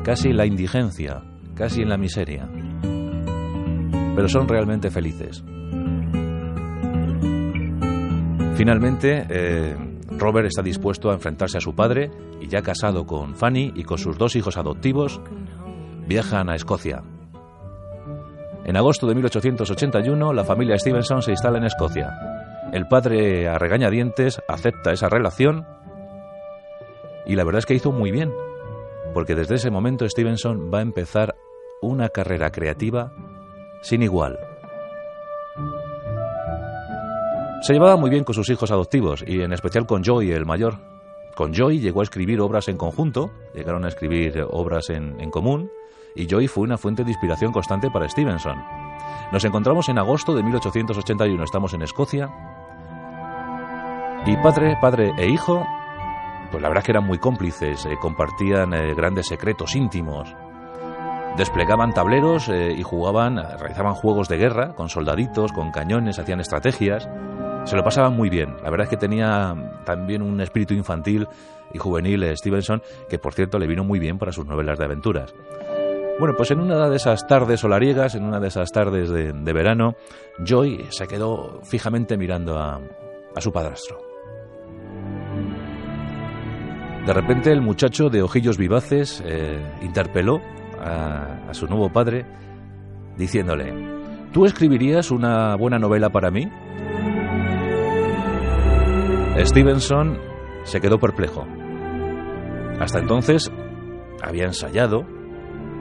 casi 0.06 0.28
en 0.28 0.36
la 0.36 0.46
indigencia, 0.46 1.20
casi 1.56 1.82
en 1.82 1.88
la 1.88 1.96
miseria, 1.96 2.48
pero 4.14 4.28
son 4.28 4.46
realmente 4.46 4.88
felices. 4.88 5.42
Finalmente, 8.54 9.26
eh, 9.28 9.76
Robert 10.10 10.46
está 10.46 10.62
dispuesto 10.62 11.10
a 11.10 11.14
enfrentarse 11.14 11.58
a 11.58 11.60
su 11.60 11.74
padre 11.74 12.12
y 12.40 12.46
ya 12.46 12.62
casado 12.62 13.04
con 13.04 13.34
Fanny 13.34 13.72
y 13.74 13.82
con 13.82 13.98
sus 13.98 14.16
dos 14.16 14.36
hijos 14.36 14.56
adoptivos, 14.56 15.20
viajan 16.06 16.50
a 16.50 16.54
Escocia. 16.54 17.02
En 18.64 18.76
agosto 18.76 19.08
de 19.08 19.16
1881, 19.16 20.32
la 20.32 20.44
familia 20.44 20.78
Stevenson 20.78 21.20
se 21.20 21.32
instala 21.32 21.58
en 21.58 21.64
Escocia. 21.64 22.12
El 22.72 22.86
padre, 22.86 23.48
a 23.48 23.58
regañadientes, 23.58 24.40
acepta 24.46 24.92
esa 24.92 25.08
relación 25.08 25.66
y 27.26 27.34
la 27.34 27.42
verdad 27.42 27.58
es 27.58 27.66
que 27.66 27.74
hizo 27.74 27.90
muy 27.90 28.12
bien, 28.12 28.30
porque 29.16 29.34
desde 29.34 29.54
ese 29.54 29.70
momento 29.70 30.06
Stevenson 30.06 30.70
va 30.70 30.80
a 30.80 30.82
empezar 30.82 31.36
una 31.80 32.10
carrera 32.10 32.50
creativa 32.50 33.14
sin 33.80 34.02
igual. 34.02 34.38
Se 37.62 37.72
llevaba 37.72 37.96
muy 37.96 38.10
bien 38.10 38.24
con 38.24 38.34
sus 38.34 38.50
hijos 38.50 38.70
adoptivos 38.70 39.24
y 39.26 39.40
en 39.40 39.54
especial 39.54 39.86
con 39.86 40.04
Joy, 40.04 40.32
el 40.32 40.44
mayor. 40.44 40.74
Con 41.34 41.54
Joy 41.54 41.80
llegó 41.80 42.00
a 42.00 42.02
escribir 42.02 42.42
obras 42.42 42.68
en 42.68 42.76
conjunto, 42.76 43.30
llegaron 43.54 43.86
a 43.86 43.88
escribir 43.88 44.44
obras 44.50 44.90
en, 44.90 45.18
en 45.18 45.30
común 45.30 45.70
y 46.14 46.26
Joy 46.26 46.46
fue 46.46 46.64
una 46.64 46.76
fuente 46.76 47.02
de 47.02 47.12
inspiración 47.12 47.52
constante 47.52 47.90
para 47.90 48.10
Stevenson. 48.10 48.62
Nos 49.32 49.42
encontramos 49.46 49.88
en 49.88 49.96
agosto 49.96 50.34
de 50.34 50.42
1881, 50.42 51.42
estamos 51.42 51.72
en 51.72 51.80
Escocia 51.80 52.28
y 54.26 54.36
padre, 54.36 54.76
padre 54.78 55.12
e 55.16 55.26
hijo, 55.30 55.64
pues 56.50 56.62
la 56.62 56.68
verdad 56.68 56.82
que 56.82 56.92
eran 56.92 57.06
muy 57.06 57.18
cómplices, 57.18 57.84
eh, 57.86 57.96
compartían 58.00 58.74
eh, 58.74 58.94
grandes 58.94 59.26
secretos 59.26 59.74
íntimos, 59.76 60.34
desplegaban 61.36 61.92
tableros 61.92 62.48
eh, 62.48 62.74
y 62.76 62.82
jugaban, 62.82 63.36
realizaban 63.36 63.94
juegos 63.94 64.28
de 64.28 64.38
guerra 64.38 64.74
con 64.74 64.88
soldaditos, 64.88 65.52
con 65.52 65.70
cañones, 65.70 66.18
hacían 66.18 66.40
estrategias. 66.40 67.08
Se 67.64 67.76
lo 67.76 67.82
pasaban 67.82 68.16
muy 68.16 68.30
bien. 68.30 68.56
La 68.62 68.70
verdad 68.70 68.84
es 68.84 68.90
que 68.90 68.96
tenía 68.96 69.54
también 69.84 70.22
un 70.22 70.40
espíritu 70.40 70.72
infantil 70.72 71.26
y 71.72 71.78
juvenil 71.78 72.22
eh, 72.22 72.36
Stevenson, 72.36 72.82
que 73.08 73.18
por 73.18 73.34
cierto 73.34 73.58
le 73.58 73.66
vino 73.66 73.84
muy 73.84 73.98
bien 73.98 74.18
para 74.18 74.32
sus 74.32 74.46
novelas 74.46 74.78
de 74.78 74.84
aventuras. 74.84 75.34
Bueno, 76.18 76.34
pues 76.34 76.50
en 76.50 76.60
una 76.60 76.88
de 76.88 76.96
esas 76.96 77.26
tardes 77.26 77.60
solariegas, 77.60 78.14
en 78.14 78.24
una 78.24 78.40
de 78.40 78.48
esas 78.48 78.72
tardes 78.72 79.10
de, 79.10 79.52
verano, 79.52 79.96
Joy 80.42 80.86
se 80.88 81.06
quedó 81.06 81.60
fijamente 81.62 82.16
mirando 82.16 82.58
a, 82.58 82.80
su 83.38 83.52
padrastro. 83.52 84.05
De 87.06 87.12
repente 87.12 87.52
el 87.52 87.60
muchacho 87.60 88.08
de 88.08 88.20
ojillos 88.20 88.58
vivaces 88.58 89.22
eh, 89.24 89.64
interpeló 89.80 90.40
a, 90.80 91.52
su 91.52 91.68
nuevo 91.68 91.88
padre 91.88 92.26
diciéndole, 93.16 93.72
¿tú 94.32 94.44
escribirías 94.44 95.12
una 95.12 95.54
buena 95.54 95.78
novela 95.78 96.10
para 96.10 96.32
mí? 96.32 96.50
Stevenson 99.38 100.18
se 100.64 100.80
quedó 100.80 100.98
perplejo. 100.98 101.46
Hasta 102.80 102.98
entonces 102.98 103.52
había 104.20 104.46
ensayado, 104.46 105.06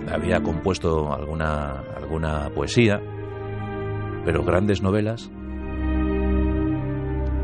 había 0.08 0.44
compuesto 0.44 1.12
alguna, 1.12 1.82
alguna 1.98 2.52
poesía, 2.52 3.02
pero 4.24 4.44
grandes 4.44 4.84
novelas. 4.84 5.32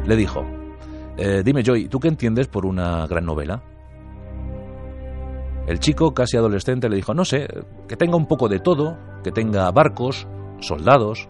Le 0.05 0.15
dijo, 0.15 0.45
eh, 1.17 1.41
dime 1.43 1.63
Joy, 1.63 1.87
¿tú 1.87 1.99
qué 1.99 2.09
entiendes 2.09 2.47
por 2.47 2.67
una 2.67 3.07
gran 3.07 3.25
novela? 3.25 3.63
El 5.71 5.79
chico, 5.79 6.13
casi 6.13 6.35
adolescente, 6.35 6.89
le 6.89 6.97
dijo, 6.97 7.13
no 7.13 7.23
sé, 7.23 7.47
que 7.87 7.95
tenga 7.95 8.17
un 8.17 8.25
poco 8.25 8.49
de 8.49 8.59
todo, 8.59 8.97
que 9.23 9.31
tenga 9.31 9.71
barcos, 9.71 10.27
soldados, 10.59 11.29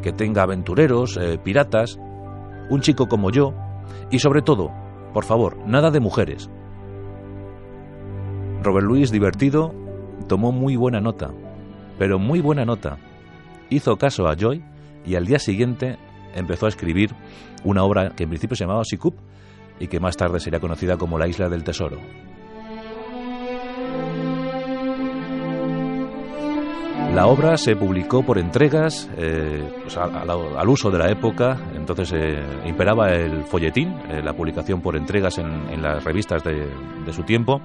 que 0.00 0.12
tenga 0.12 0.44
aventureros, 0.44 1.18
eh, 1.18 1.38
piratas, 1.38 1.98
un 2.70 2.80
chico 2.80 3.06
como 3.06 3.30
yo, 3.30 3.52
y 4.10 4.20
sobre 4.20 4.40
todo, 4.40 4.70
por 5.12 5.26
favor, 5.26 5.58
nada 5.66 5.90
de 5.90 6.00
mujeres. 6.00 6.48
Robert 8.62 8.86
Louis, 8.86 9.10
divertido, 9.10 9.74
tomó 10.26 10.50
muy 10.50 10.76
buena 10.76 11.02
nota, 11.02 11.30
pero 11.98 12.18
muy 12.18 12.40
buena 12.40 12.64
nota. 12.64 12.96
Hizo 13.68 13.98
caso 13.98 14.26
a 14.26 14.36
Joy 14.36 14.64
y 15.04 15.16
al 15.16 15.26
día 15.26 15.38
siguiente 15.38 15.98
empezó 16.34 16.64
a 16.64 16.70
escribir 16.70 17.14
una 17.62 17.84
obra 17.84 18.08
que 18.16 18.22
en 18.22 18.30
principio 18.30 18.56
se 18.56 18.64
llamaba 18.64 18.86
Sikup 18.86 19.16
y 19.78 19.88
que 19.88 20.00
más 20.00 20.16
tarde 20.16 20.40
sería 20.40 20.60
conocida 20.60 20.96
como 20.96 21.18
La 21.18 21.28
Isla 21.28 21.50
del 21.50 21.62
Tesoro. 21.62 21.98
La 27.14 27.26
obra 27.26 27.56
se 27.56 27.74
publicó 27.74 28.22
por 28.22 28.38
entregas 28.38 29.10
eh, 29.16 29.68
al, 29.96 30.68
uso 30.68 30.90
de 30.90 30.98
la 30.98 31.10
época, 31.10 31.58
entonces 31.74 32.12
eh, 32.12 32.44
imperaba 32.66 33.08
el 33.08 33.44
folletín, 33.44 33.88
eh, 34.08 34.22
la 34.22 34.34
publicación 34.34 34.80
por 34.80 34.96
entregas 34.96 35.38
en, 35.38 35.82
las 35.82 36.04
revistas 36.04 36.44
de, 36.44 36.68
su 37.12 37.22
tiempo. 37.22 37.60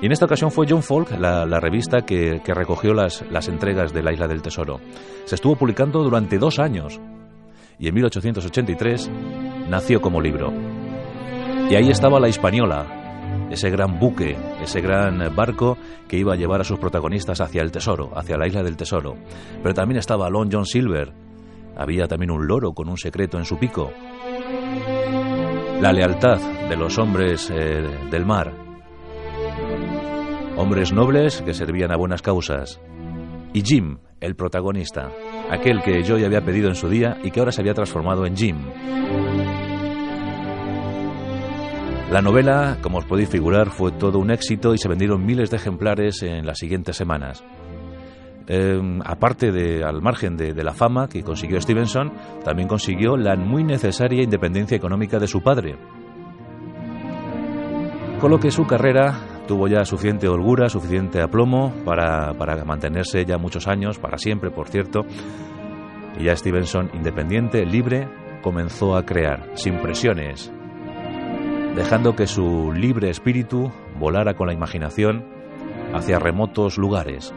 Y 0.00 0.06
en 0.06 0.12
esta 0.12 0.26
ocasión 0.26 0.50
fue 0.50 0.66
John 0.68 0.82
Folk, 0.82 1.12
la, 1.18 1.60
revista 1.60 2.02
que, 2.02 2.42
que 2.44 2.52
recogió 2.52 2.92
las, 2.92 3.24
las 3.30 3.48
entregas 3.48 3.92
de 3.92 4.02
la 4.02 4.12
Isla 4.12 4.26
del 4.26 4.42
Tesoro. 4.42 4.80
Se 5.24 5.36
estuvo 5.36 5.56
publicando 5.56 6.02
durante 6.02 6.38
dos 6.38 6.58
años 6.58 7.00
y 7.78 7.88
en 7.88 7.94
1883 7.94 9.10
nació 9.68 10.00
como 10.00 10.20
libro. 10.20 10.52
Y 11.70 11.74
ahí 11.76 11.90
estaba 11.90 12.20
la 12.20 12.28
Hispaniola, 12.28 13.01
ese 13.50 13.70
gran 13.70 13.98
buque, 13.98 14.36
ese 14.62 14.80
gran 14.80 15.34
barco 15.34 15.76
que 16.08 16.16
iba 16.16 16.32
a 16.32 16.36
llevar 16.36 16.60
a 16.60 16.64
sus 16.64 16.78
protagonistas 16.78 17.40
hacia 17.40 17.62
el 17.62 17.70
tesoro, 17.70 18.10
hacia 18.16 18.36
la 18.36 18.46
isla 18.46 18.62
del 18.62 18.76
tesoro. 18.76 19.16
Pero 19.62 19.74
también 19.74 19.98
estaba 19.98 20.30
Long 20.30 20.48
John 20.50 20.66
Silver. 20.66 21.12
Había 21.76 22.06
también 22.06 22.30
un 22.30 22.46
loro 22.46 22.72
con 22.72 22.88
un 22.88 22.96
secreto 22.96 23.38
en 23.38 23.44
su 23.44 23.58
pico. 23.58 23.90
La 25.80 25.92
lealtad 25.92 26.38
de 26.68 26.76
los 26.76 26.98
hombres 26.98 27.50
eh, 27.50 27.82
del 28.10 28.24
mar. 28.24 28.52
Hombres 30.56 30.92
nobles 30.92 31.42
que 31.42 31.54
servían 31.54 31.92
a 31.92 31.96
buenas 31.96 32.22
causas. 32.22 32.80
Y 33.52 33.62
Jim, 33.62 33.98
el 34.20 34.36
protagonista, 34.36 35.10
aquel 35.50 35.82
que 35.82 36.02
Joy 36.04 36.24
había 36.24 36.44
pedido 36.44 36.68
en 36.68 36.74
su 36.74 36.88
día 36.88 37.18
y 37.22 37.30
que 37.30 37.40
ahora 37.40 37.52
se 37.52 37.60
había 37.60 37.74
transformado 37.74 38.24
en 38.24 38.36
Jim. 38.36 38.56
La 42.12 42.20
novela, 42.20 42.76
como 42.82 42.98
os 42.98 43.06
podéis 43.06 43.30
figurar, 43.30 43.70
fue 43.70 43.90
todo 43.90 44.18
un 44.18 44.30
éxito 44.30 44.74
y 44.74 44.78
se 44.78 44.86
vendieron 44.86 45.24
miles 45.24 45.50
de 45.50 45.56
ejemplares 45.56 46.22
en 46.22 46.44
las 46.44 46.58
siguientes 46.58 46.94
semanas. 46.94 47.42
Em, 48.46 49.00
aparte 49.02 49.50
de, 49.50 49.82
al 49.82 50.02
margen 50.02 50.36
de, 50.36 50.52
la 50.62 50.74
fama 50.74 51.08
que 51.08 51.22
consiguió 51.22 51.58
Stevenson, 51.58 52.12
también 52.44 52.68
consiguió 52.68 53.16
la 53.16 53.34
muy 53.36 53.64
necesaria 53.64 54.22
independencia 54.22 54.76
económica 54.76 55.18
de 55.18 55.26
su 55.26 55.40
padre. 55.40 55.78
Con 58.20 58.30
lo 58.30 58.38
que 58.38 58.50
su 58.50 58.66
carrera 58.66 59.44
tuvo 59.48 59.66
ya 59.66 59.86
suficiente 59.86 60.28
holgura, 60.28 60.68
suficiente 60.68 61.22
aplomo 61.22 61.72
para, 61.82 62.34
para 62.34 62.62
mantenerse 62.66 63.24
ya 63.24 63.38
muchos 63.38 63.66
años, 63.66 63.98
para 63.98 64.18
siempre, 64.18 64.50
por 64.50 64.68
cierto. 64.68 65.06
Y 66.18 66.24
ya 66.24 66.36
Stevenson, 66.36 66.90
independiente, 66.92 67.64
libre, 67.64 68.06
comenzó 68.42 68.96
a 68.96 69.06
crear, 69.06 69.52
sin 69.54 69.78
presiones, 69.78 70.52
dejando 71.74 72.14
que 72.14 72.26
su 72.26 72.72
libre 72.72 73.10
espíritu 73.10 73.72
volara 73.98 74.34
con 74.34 74.46
la 74.46 74.52
imaginación 74.52 75.24
hacia 75.94 76.18
remotos 76.18 76.78
lugares. 76.78 77.32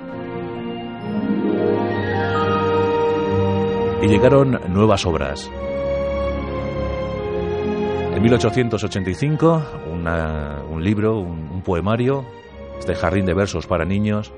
Y 4.02 4.08
llegaron 4.08 4.60
nuevas 4.70 5.06
obras. 5.06 5.50
En 8.14 8.22
1885, 8.22 9.64
un 10.72 10.84
libro, 10.84 11.20
un, 11.20 11.50
un 11.52 11.62
poemario, 11.62 12.26
este 12.80 12.96
jardín 12.96 13.26
de 13.26 13.34
versos 13.34 13.68
para 13.68 13.86
niños, 13.86 14.34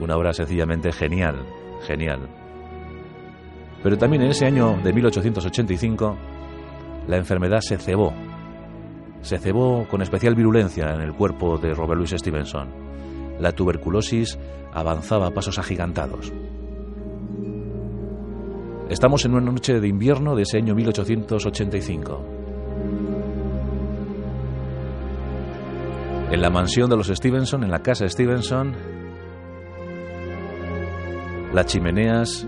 una 0.00 0.16
obra 0.16 0.32
sencillamente 0.32 0.92
genial, 0.92 1.44
genial. 1.86 2.28
Pero 3.82 3.98
también 3.98 4.22
en 4.22 4.30
ese 4.30 4.46
año 4.46 4.78
de 4.82 4.92
1885, 4.92 6.16
la 7.06 7.16
enfermedad 7.16 7.60
se 7.60 7.76
cebó 7.76 8.14
se 9.24 9.38
cebó 9.38 9.88
con 9.88 10.02
especial 10.02 10.34
virulencia 10.34 10.94
en 10.94 11.00
el 11.00 11.14
cuerpo 11.14 11.56
de 11.56 11.72
Robert 11.72 11.96
Louis 11.96 12.10
Stevenson. 12.10 12.68
La 13.40 13.52
tuberculosis 13.52 14.38
avanzaba 14.72 15.28
a 15.28 15.30
pasos 15.30 15.58
agigantados. 15.58 16.30
Estamos 18.90 19.24
en 19.24 19.32
una 19.32 19.50
noche 19.50 19.80
de 19.80 19.88
invierno 19.88 20.36
de 20.36 20.42
ese 20.42 20.58
año 20.58 20.74
1885. 20.74 22.24
En 26.30 26.42
la 26.42 26.50
mansión 26.50 26.90
de 26.90 26.96
los 26.98 27.06
Stevenson, 27.06 27.64
en 27.64 27.70
la 27.70 27.78
casa 27.78 28.06
Stevenson, 28.06 28.74
las 31.54 31.64
chimeneas 31.64 32.46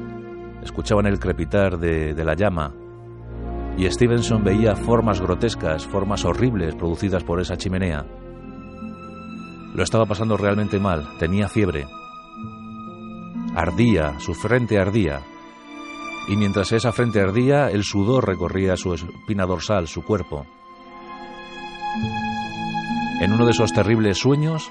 escuchaban 0.62 1.06
el 1.06 1.18
crepitar 1.18 1.78
de, 1.78 2.12
de 2.12 2.24
la 2.24 2.34
llama 2.34 2.74
y 3.76 3.90
Stevenson 3.90 4.42
veía 4.42 4.74
formas 4.74 5.20
grotescas, 5.20 5.86
formas 5.86 6.24
horribles 6.24 6.74
producidas 6.74 7.22
por 7.22 7.40
esa 7.40 7.56
chimenea. 7.56 8.04
Lo 9.74 9.82
estaba 9.82 10.06
pasando 10.06 10.36
realmente 10.36 10.78
mal, 10.78 11.06
tenía 11.18 11.48
fiebre. 11.48 11.86
Ardía, 13.54 14.18
su 14.20 14.34
frente 14.34 14.78
ardía. 14.78 15.20
Y 16.28 16.36
mientras 16.36 16.72
esa 16.72 16.92
frente 16.92 17.20
ardía, 17.20 17.70
el 17.70 17.84
sudor 17.84 18.26
recorría 18.26 18.76
su 18.76 18.94
espina 18.94 19.44
dorsal, 19.44 19.86
su 19.86 20.02
cuerpo. 20.02 20.46
En 23.20 23.32
uno 23.32 23.44
de 23.44 23.52
esos 23.52 23.72
terribles 23.72 24.18
sueños 24.18 24.70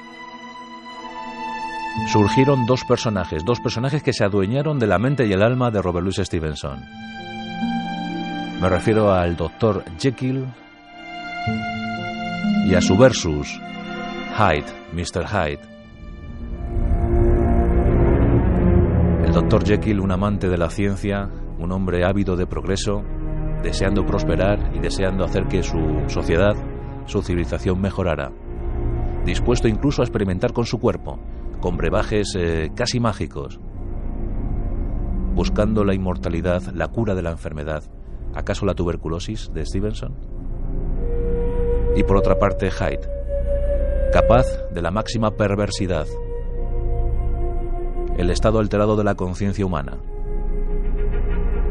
surgieron 2.11 2.65
dos 2.65 2.83
personajes, 2.83 3.43
dos 3.45 3.59
personajes 3.59 4.03
que 4.03 4.13
se 4.13 4.23
adueñaron 4.23 4.79
de 4.79 4.87
la 4.87 4.99
mente 4.99 5.25
y 5.27 5.31
el 5.31 5.41
alma 5.41 5.71
de 5.71 5.81
Robert 5.81 6.03
Louis 6.03 6.17
Stevenson. 6.17 6.83
Me 8.61 8.69
refiero 8.69 9.11
al 9.11 9.35
Dr. 9.35 9.83
Jekyll 9.99 10.45
y 12.65 12.73
a 12.73 12.79
su 12.79 12.97
versus, 12.97 13.59
Hyde, 14.37 14.65
Mr. 14.93 15.27
Hyde. 15.27 15.59
El 19.25 19.33
Dr. 19.33 19.65
Jekyll, 19.65 19.99
un 19.99 20.11
amante 20.11 20.47
de 20.47 20.57
la 20.57 20.69
ciencia, 20.69 21.29
un 21.59 21.73
hombre 21.73 22.05
ávido 22.05 22.37
de 22.37 22.47
progreso, 22.47 23.03
deseando 23.61 24.05
prosperar 24.05 24.71
y 24.73 24.79
deseando 24.79 25.25
hacer 25.25 25.47
que 25.47 25.61
su 25.61 26.05
sociedad, 26.07 26.55
su 27.07 27.21
civilización 27.21 27.81
mejorara. 27.81 28.31
Dispuesto 29.25 29.67
incluso 29.67 30.01
a 30.01 30.05
experimentar 30.05 30.53
con 30.53 30.65
su 30.65 30.79
cuerpo, 30.79 31.19
con 31.59 31.75
brebajes 31.75 32.33
eh, 32.39 32.71
casi 32.73 33.01
mágicos, 33.01 33.59
buscando 35.33 35.83
la 35.83 35.93
inmortalidad, 35.93 36.63
la 36.73 36.87
cura 36.87 37.15
de 37.15 37.21
la 37.21 37.31
enfermedad 37.31 37.83
¿Acaso 38.35 38.65
la 38.65 38.75
tuberculosis 38.75 39.51
de 39.53 39.65
Stevenson? 39.65 40.13
Y 41.95 42.03
por 42.03 42.17
otra 42.17 42.37
parte, 42.37 42.69
Hyde, 42.69 43.09
capaz 44.11 44.45
de 44.73 44.81
la 44.81 44.91
máxima 44.91 45.31
perversidad, 45.31 46.05
el 48.17 48.29
estado 48.29 48.59
alterado 48.59 48.97
de 48.97 49.05
la 49.05 49.15
conciencia 49.15 49.65
humana, 49.65 49.97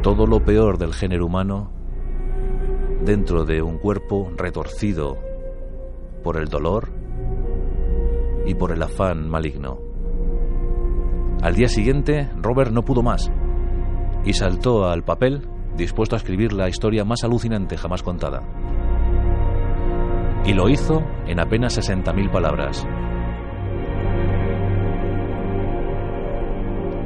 todo 0.03 0.27
lo 0.27 0.43
peor 0.43 0.79
del 0.79 0.95
género 0.95 1.27
humano 1.27 1.71
dentro 3.05 3.45
de 3.45 3.61
un 3.61 3.77
cuerpo 3.77 4.31
retorcido 4.37 5.19
por 6.23 6.39
el 6.39 6.49
dolor 6.49 6.89
y 8.47 8.55
por 8.55 8.73
el 8.73 8.83
afán 8.83 9.29
maligno. 9.29 9.79
Al 11.43 11.55
día 11.55 11.69
siguiente, 11.69 12.31
Robert 12.41 12.73
no 12.73 12.83
pudo 12.83 13.03
más 13.03 13.31
y 14.25 14.33
saltó 14.33 14.87
al 14.87 15.05
papel 15.05 15.47
dispuesto 15.77 16.17
a 16.17 16.19
escribir 16.19 16.53
la 16.53 16.69
historia 16.69 17.05
más 17.05 17.25
alucinante 17.25 17.77
jamás 17.77 18.03
contada. 18.03 18.43
Y 20.45 20.53
lo 20.53 20.69
hizo 20.69 21.03
en 21.27 21.41
apenas 21.41 21.79
60.000 21.79 22.31
palabras. 22.31 22.87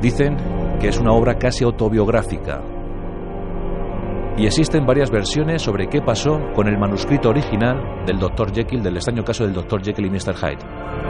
Dicen 0.00 0.36
que 0.80 0.88
es 0.88 0.98
una 0.98 1.12
obra 1.12 1.36
casi 1.36 1.64
autobiográfica, 1.64 2.62
Y 4.36 4.46
existen 4.46 4.86
varias 4.86 5.10
versiones 5.10 5.62
sobre 5.62 5.88
qué 5.88 6.00
pasó 6.00 6.38
con 6.54 6.68
el 6.68 6.78
manuscrito 6.78 7.30
original 7.30 8.04
del 8.06 8.20
Dr. 8.20 8.54
Jekyll, 8.54 8.84
del 8.84 8.94
extraño 8.94 9.24
caso 9.24 9.42
del 9.42 9.52
Dr. 9.52 9.82
Jekyll 9.82 10.06
y 10.06 10.10
Mr. 10.10 10.36
Hyde. 10.36 11.07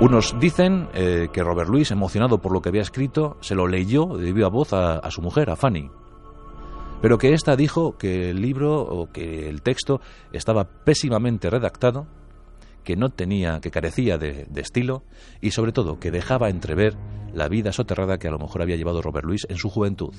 Unos 0.00 0.34
dicen 0.40 0.88
eh, 0.92 1.28
que 1.32 1.42
Robert 1.44 1.70
Louis, 1.70 1.90
emocionado 1.90 2.38
por 2.38 2.52
lo 2.52 2.60
que 2.60 2.68
había 2.68 2.82
escrito, 2.82 3.36
se 3.40 3.54
lo 3.54 3.68
leyó 3.68 4.06
de 4.16 4.32
viva 4.32 4.48
voz 4.48 4.72
a, 4.72 5.08
su 5.10 5.22
mujer, 5.22 5.50
a 5.50 5.56
Fanny, 5.56 5.88
pero 7.00 7.16
que 7.16 7.32
ésta 7.32 7.54
dijo 7.54 7.96
que 7.96 8.30
el 8.30 8.42
libro 8.42 8.82
o 8.82 9.12
que 9.12 9.48
el 9.48 9.62
texto 9.62 10.00
estaba 10.32 10.64
pésimamente 10.64 11.48
redactado, 11.48 12.08
que 12.82 12.96
no 12.96 13.10
tenía, 13.10 13.60
que 13.60 13.70
carecía 13.70 14.18
de, 14.18 14.48
estilo 14.56 15.04
y 15.40 15.52
sobre 15.52 15.72
todo 15.72 16.00
que 16.00 16.10
dejaba 16.10 16.50
entrever 16.50 16.96
la 17.32 17.48
vida 17.48 17.72
soterrada 17.72 18.18
que 18.18 18.28
a 18.28 18.32
lo 18.32 18.38
mejor 18.38 18.62
había 18.62 18.76
llevado 18.76 19.00
Robert 19.00 19.24
Louis 19.24 19.46
en 19.48 19.56
su 19.56 19.70
juventud. 19.70 20.14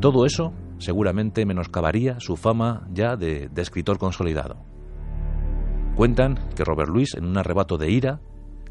Todo 0.00 0.26
eso 0.26 0.52
seguramente 0.78 1.46
menoscabaría 1.46 2.20
su 2.20 2.36
fama 2.36 2.86
ya 2.92 3.16
de, 3.16 3.48
de 3.48 3.62
escritor 3.62 3.98
consolidado. 3.98 4.56
Cuentan 5.96 6.50
que 6.54 6.64
Robert 6.64 6.90
Louis, 6.90 7.14
en 7.14 7.24
un 7.24 7.38
arrebato 7.38 7.76
de 7.76 7.90
ira, 7.90 8.20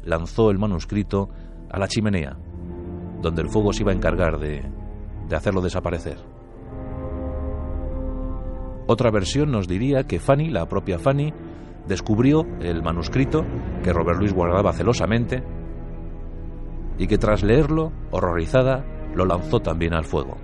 lanzó 0.04 0.50
el 0.50 0.58
manuscrito 0.58 1.28
a 1.70 1.78
la 1.78 1.88
chimenea, 1.88 2.36
donde 3.20 3.42
el 3.42 3.48
fuego 3.48 3.72
se 3.72 3.82
iba 3.82 3.92
a 3.92 3.94
encargar 3.94 4.38
de, 4.38 4.62
de 5.28 5.36
hacerlo 5.36 5.60
desaparecer. 5.60 6.18
Otra 8.86 9.10
versión 9.10 9.50
nos 9.50 9.68
diría 9.68 10.04
que 10.04 10.18
Fanny, 10.18 10.50
la 10.50 10.68
propia 10.68 10.98
Fanny, 10.98 11.32
descubrió 11.86 12.44
el 12.60 12.82
manuscrito 12.82 13.44
que 13.82 13.92
Robert 13.92 14.18
Louis 14.18 14.32
guardaba 14.32 14.72
celosamente 14.72 15.42
y 16.98 17.06
que 17.06 17.18
tras 17.18 17.42
leerlo, 17.42 17.92
horrorizada, 18.10 18.84
lo 19.14 19.24
lanzó 19.24 19.60
también 19.60 19.94
al 19.94 20.04
fuego. 20.04 20.36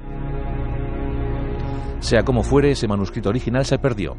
Sea 2.01 2.23
como 2.23 2.43
fuere, 2.43 2.71
ese 2.71 2.89
manuscrito 2.89 3.29
original 3.29 3.65
se 3.65 3.79
perdió. 3.79 4.17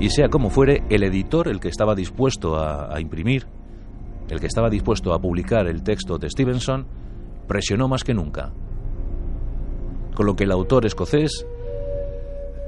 Y 0.00 0.10
sea 0.10 0.28
como 0.28 0.50
fuere, 0.50 0.82
el 0.88 1.04
editor, 1.04 1.48
el 1.48 1.60
que 1.60 1.68
estaba 1.68 1.94
dispuesto 1.94 2.56
a, 2.56 2.94
a 2.94 3.00
imprimir, 3.00 3.46
el 4.32 4.40
que 4.40 4.46
estaba 4.46 4.70
dispuesto 4.70 5.12
a 5.12 5.20
publicar 5.20 5.66
el 5.66 5.82
texto 5.82 6.16
de 6.16 6.30
Stevenson, 6.30 6.86
presionó 7.46 7.86
más 7.86 8.02
que 8.02 8.14
nunca. 8.14 8.50
Con 10.14 10.24
lo 10.24 10.34
que 10.34 10.44
el 10.44 10.52
autor 10.52 10.86
escocés 10.86 11.46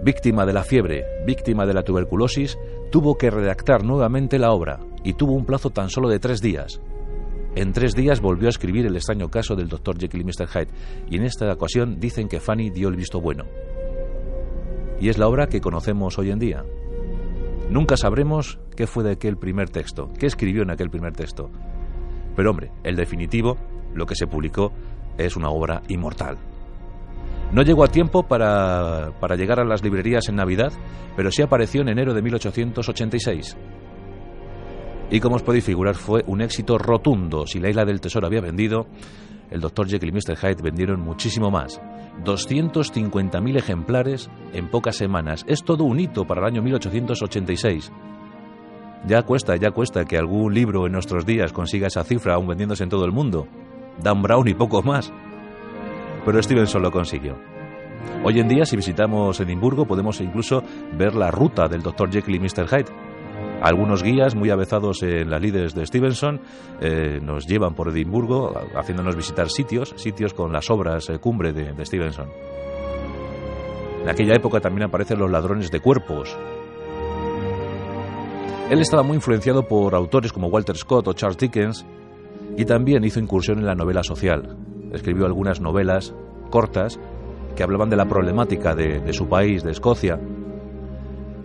víctima 0.03 0.45
de 0.45 0.53
la 0.53 0.63
fiebre, 0.63 1.07
víctima 1.27 1.65
de 1.65 1.73
la 1.73 1.83
tuberculosis, 1.83 2.59
tuvo 2.91 3.17
que 3.17 3.31
redactar 3.31 3.83
nuevamente 3.83 4.39
la 4.39 4.53
obra 4.53 4.79
y 5.03 5.15
tuvo 5.15 5.33
un 5.33 5.47
plazo 5.47 5.71
tan 5.71 5.89
solo 5.89 6.11
de 6.11 6.19
tres 6.19 6.43
días. 6.43 6.83
En 7.57 7.73
tres 7.73 7.95
días 7.95 8.21
volvió 8.21 8.49
a 8.49 8.51
escribir 8.51 8.85
el 8.85 8.97
extraño 8.97 9.31
caso 9.31 9.57
del 9.57 9.69
Dr. 9.69 9.99
Jekyll 9.99 10.21
y 10.21 10.25
Mr. 10.25 10.49
Hyde, 10.49 10.73
y 11.09 11.17
en 11.17 11.25
esta 11.25 11.51
ocasión 11.51 11.99
dicen 11.99 12.29
que 12.29 12.41
Fanny 12.41 12.69
dio 12.69 12.89
el 12.89 12.97
visto 12.97 13.23
bueno. 13.23 13.45
Y 15.01 15.09
es 15.09 15.17
la 15.17 15.29
obra 15.29 15.47
que 15.47 15.63
conocemos 15.63 16.19
hoy 16.19 16.31
en 16.31 16.39
día. 16.39 16.65
Nunca 17.71 17.97
sabremos 17.97 18.59
qué 18.77 18.87
fue 18.87 19.05
de 19.05 19.13
aquel 19.13 19.37
primer 19.37 19.71
texto, 19.71 20.11
qué 20.19 20.27
escribió 20.27 20.63
en 20.63 20.71
aquel 20.71 20.91
primer 20.91 21.13
texto. 21.15 21.51
Pero 22.37 22.51
hombre, 22.51 22.71
el 22.83 22.97
definitivo, 22.97 23.57
lo 23.95 24.07
que 24.07 24.15
se 24.15 24.27
publicó, 24.27 24.73
es 25.17 25.37
una 25.37 25.51
obra 25.51 25.83
inmortal. 25.89 26.37
No 27.53 27.63
llegó 27.63 27.85
a 27.85 27.89
tiempo 27.89 28.25
para, 28.25 29.13
para 29.21 29.37
llegar 29.37 29.61
a 29.61 29.65
las 29.65 29.83
librerías 29.83 30.29
en 30.29 30.37
Navidad, 30.37 30.73
pero 31.17 31.31
sí 31.31 31.43
apareció 31.43 31.83
en 31.83 31.89
enero 31.89 32.13
de 32.13 32.23
1886. 32.23 33.57
Y 35.11 35.21
como 35.21 35.37
os 35.37 35.43
podéis 35.43 35.65
figurar, 35.65 35.95
fue 35.95 36.25
un 36.27 36.41
éxito 36.41 36.79
rotundo. 36.79 37.47
Si 37.47 37.61
la 37.61 37.71
isla 37.71 37.85
del 37.85 38.01
tesoro 38.01 38.27
había 38.27 38.41
vendido, 38.41 38.87
el 39.51 39.61
Dr. 39.61 39.89
Jekyll 39.89 40.09
y 40.09 40.13
Mr. 40.13 40.37
Hyde 40.37 40.63
vendieron 40.63 41.01
muchísimo 41.01 41.51
más. 41.51 41.81
250.000 42.25 43.57
ejemplares 43.57 44.31
en 44.53 44.69
pocas 44.71 44.97
semanas. 44.97 45.45
Es 45.47 45.63
todo 45.63 45.85
un 45.85 46.01
hito 46.01 46.27
para 46.27 46.41
el 46.41 46.47
año 46.47 46.63
1886. 46.63 47.93
Ya 49.07 49.23
cuesta, 49.23 49.57
ya 49.57 49.71
cuesta 49.71 50.05
que 50.05 50.17
algún 50.17 50.55
libro 50.55 50.87
en 50.87 50.93
nuestros 50.93 51.27
días 51.27 51.53
consiga 51.53 51.89
esa 51.89 52.05
cifra 52.05 52.35
aún 52.35 52.47
vendiéndose 52.47 52.85
en 52.85 52.91
todo 52.91 53.05
el 53.05 53.13
mundo. 53.13 53.47
Dan 54.03 54.23
Brown 54.23 54.49
y 54.49 54.55
poco 54.55 54.83
más 54.83 55.13
pero 56.25 56.43
Stevenson 56.43 56.83
lo 56.83 56.91
consiguió. 56.91 57.37
Hoy 58.23 58.41
en 58.41 58.49
día, 58.49 58.65
si 58.65 58.77
visitamos 58.77 59.39
Edimburgo, 59.41 59.87
podemos 59.87 60.21
incluso 60.21 60.63
ver 60.97 61.15
la 61.15 61.31
ruta 61.31 61.69
del 61.69 61.83
Dr. 61.83 62.11
Jekyll 62.11 62.37
y 62.37 62.41
Mr. 62.41 62.67
Hyde. 62.69 63.04
Algunos 63.65 64.03
guías 64.03 64.35
muy 64.35 64.51
avezados 64.51 65.03
en 65.03 65.31
las 65.31 65.41
líderes 65.41 65.75
de 65.75 65.87
Stevenson 65.87 66.41
eh, 66.81 67.19
nos 67.23 67.47
llevan 67.47 67.75
por 67.75 67.89
Edimburgo 67.89 68.53
haciéndonos 68.77 69.17
visitar 69.17 69.49
sitios, 69.49 69.95
sitios 69.97 70.35
con 70.35 70.53
las 70.53 70.71
obras 70.71 71.09
eh, 71.09 71.19
cumbre 71.19 71.53
de, 71.53 71.73
de 71.73 71.87
Stevenson. 71.87 72.29
En 74.03 74.09
aquella 74.09 74.35
época 74.35 74.61
también 74.61 74.89
aparecen 74.89 75.19
los 75.19 75.31
ladrones 75.31 75.71
de 75.71 75.81
cuerpos. 75.81 76.37
Él 78.71 78.81
estaba 78.81 79.03
muy 79.03 79.17
influenciado 79.17 79.67
por 79.67 79.95
autores 79.95 80.33
como 80.33 80.49
Walter 80.49 80.77
Scott 80.77 81.09
o 81.09 81.15
Charles 81.15 81.39
Dickens 81.39 81.87
y 82.57 82.67
también 82.67 83.03
hizo 83.05 83.19
incursión 83.19 83.59
en 83.59 83.67
la 83.67 83.75
novela 83.75 84.03
social 84.03 84.59
escribió 84.95 85.27
algunas 85.27 85.61
novelas 85.61 86.15
cortas 86.51 86.99
que 87.57 87.63
hablaban 87.63 87.91
de 87.91 87.97
la 87.97 88.07
problemática 88.07 88.75
de, 88.75 89.13
su 89.13 89.29
país, 89.29 89.63
de 89.63 89.71
Escocia, 89.71 90.19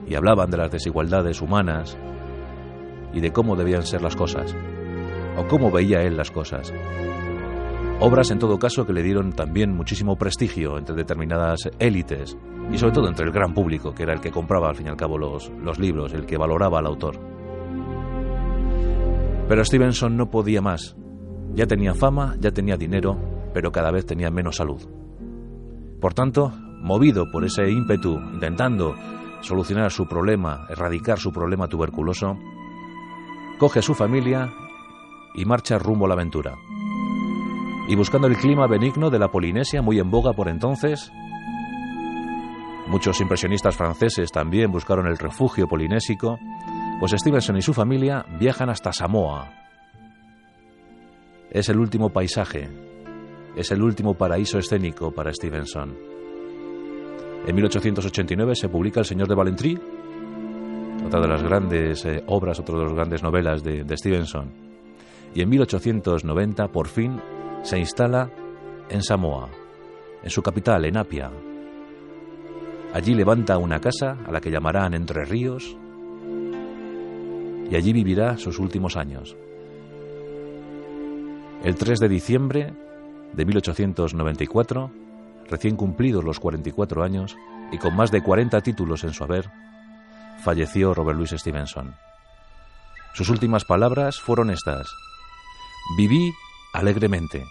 y 0.10 0.15
hablaban 0.15 0.50
de 0.50 0.58
las 0.58 0.72
desigualdades 0.72 1.41
humanas 1.41 1.98
y 3.13 3.22
de 3.22 3.32
cómo 3.32 3.56
debían 3.56 3.84
ser 3.84 4.02
las 4.02 4.15
cosas, 4.15 4.56
o 5.38 5.48
cómo 5.48 5.72
veía 5.72 6.02
él 6.02 6.17
las 6.17 6.32
cosas. 6.32 6.74
Obras, 8.02 8.32
en 8.32 8.39
todo 8.39 8.58
caso, 8.58 8.86
que 8.86 8.93
le 8.93 9.04
dieron 9.04 9.34
también 9.34 9.76
muchísimo 9.76 10.15
prestigio 10.15 10.78
entre 10.78 10.95
determinadas 10.95 11.69
élites 11.80 12.38
y 12.72 12.78
sobre 12.78 12.93
todo 12.93 13.08
entre 13.08 13.26
el 13.26 13.32
gran 13.32 13.54
público, 13.54 13.93
que 13.93 14.04
era 14.04 14.13
el 14.13 14.22
que 14.22 14.32
compraba 14.32 14.69
al 14.69 14.76
fin 14.76 14.88
y 14.88 14.89
al 14.89 14.95
cabo 14.95 15.17
los, 15.17 15.52
los 15.62 15.80
libros, 15.80 16.13
el 16.13 16.26
que 16.26 16.38
valoraba 16.38 16.80
al 16.80 16.88
autor. 16.88 17.19
Pero 19.48 19.65
Stevenson 19.65 20.15
no 20.15 20.30
podía 20.30 20.62
más. 20.62 20.95
Ya 21.54 21.65
tenía 21.65 21.93
fama, 21.93 22.36
ya 22.39 22.52
tenía 22.52 22.78
dinero, 22.78 23.17
pero 23.54 23.72
cada 23.72 23.91
vez 23.91 24.06
tenía 24.06 24.30
menos 24.30 24.58
salud. 24.58 24.82
Por 26.00 26.13
tanto, 26.13 26.54
movido 26.82 27.30
por 27.32 27.43
ese 27.43 27.69
ímpetu, 27.69 28.17
intentando 28.34 28.95
solucionar 29.41 29.91
su 29.91 30.08
problema, 30.08 30.65
erradicar 30.69 31.19
su 31.19 31.32
problema 31.32 31.67
tuberculoso, 31.67 32.38
coge 33.58 33.80
a 33.80 33.82
su 33.82 33.93
familia 33.93 34.52
y 35.34 35.45
marcha 35.45 35.78
rumbo 35.78 36.06
a 36.06 36.10
la 36.10 36.13
aventura. 36.15 36.56
Y 37.88 37.95
buscando 37.95 38.28
el 38.28 38.38
clima 38.38 38.67
benigno 38.67 39.10
de 39.10 39.19
la 39.19 39.30
Polinesia, 39.30 39.82
muy 39.82 39.99
en 39.99 40.12
boga 40.12 40.34
por 40.34 40.47
entonces, 40.47 41.12
muchos 42.88 43.19
impresionistas 43.21 43.75
franceses 43.75 44.32
también 44.32 44.71
buscaron 44.71 45.08
el 45.08 45.17
refugio 45.17 45.67
polinésico, 45.67 46.38
pues 46.99 47.13
Stevenson 47.17 47.58
y 47.58 47.62
su 47.62 47.73
familia 47.73 48.25
viajan 48.39 48.69
hasta 48.69 48.93
Samoa. 48.93 49.49
Es 51.49 51.69
el 51.69 51.80
último 51.80 52.10
paisaje 52.10 52.89
es 53.56 53.71
el 53.71 53.82
último 53.82 54.13
paraíso 54.13 54.58
escénico 54.58 55.12
para 55.12 55.34
Stevenson. 55.34 56.18
En 57.47 57.56
1889 57.56 58.56
se 58.56 58.69
publica 58.69 58.99
El 58.99 59.06
Señor 59.06 59.28
de 59.28 59.36
Valentry, 59.36 59.80
otra 61.06 61.21
de 61.21 61.28
las 61.28 61.41
grandes 61.41 62.06
eh, 62.06 62.23
obras, 62.28 62.60
otra 62.60 62.78
de 62.78 62.84
las 62.84 62.93
grandes 62.93 63.23
novelas 63.23 63.63
de, 63.63 63.84
de 63.84 63.97
Stevenson. 63.97 64.52
Y 65.34 65.41
en 65.41 65.49
1890, 65.49 66.67
por 66.67 66.88
fin, 66.88 67.19
se 67.63 67.80
instala 67.80 68.30
en 68.89 69.02
Samoa, 69.02 69.49
en 70.23 70.30
su 70.30 70.41
capital, 70.41 70.86
en 70.86 70.97
Apia. 70.97 71.32
Allí 72.93 73.13
levanta 73.13 73.58
una 73.58 73.80
casa 73.80 74.17
a 74.25 74.32
la 74.32 74.41
que 74.41 74.52
llamarán 74.52 74.93
Entre 74.93 75.23
Ríos 75.25 75.78
y 77.69 77.75
allí 77.75 77.93
vivirá 77.93 78.38
sus 78.38 78.60
últimos 78.60 78.97
años. 78.97 79.36
El 81.63 81.75
3 81.75 81.99
de 81.99 82.10
diciembre 82.10 82.73
de 83.34 83.45
1894, 83.45 84.91
recién 85.49 85.75
cumplidos 85.75 86.23
los 86.23 86.39
44 86.39 87.03
años 87.03 87.35
y 87.71 87.77
con 87.77 87.95
más 87.95 88.12
de 88.12 88.21
40 88.21 88.62
títulos 88.62 89.03
en 89.03 89.13
su 89.13 89.23
haber, 89.23 89.49
falleció 90.43 90.93
Robert 90.93 91.17
Louis 91.17 91.31
Stevenson. 91.31 91.95
Sus 93.13 93.29
últimas 93.29 93.65
palabras 93.65 94.19
fueron 94.19 94.51
estas: 94.51 94.88
Viví 95.97 96.31
alegremente 96.73 97.43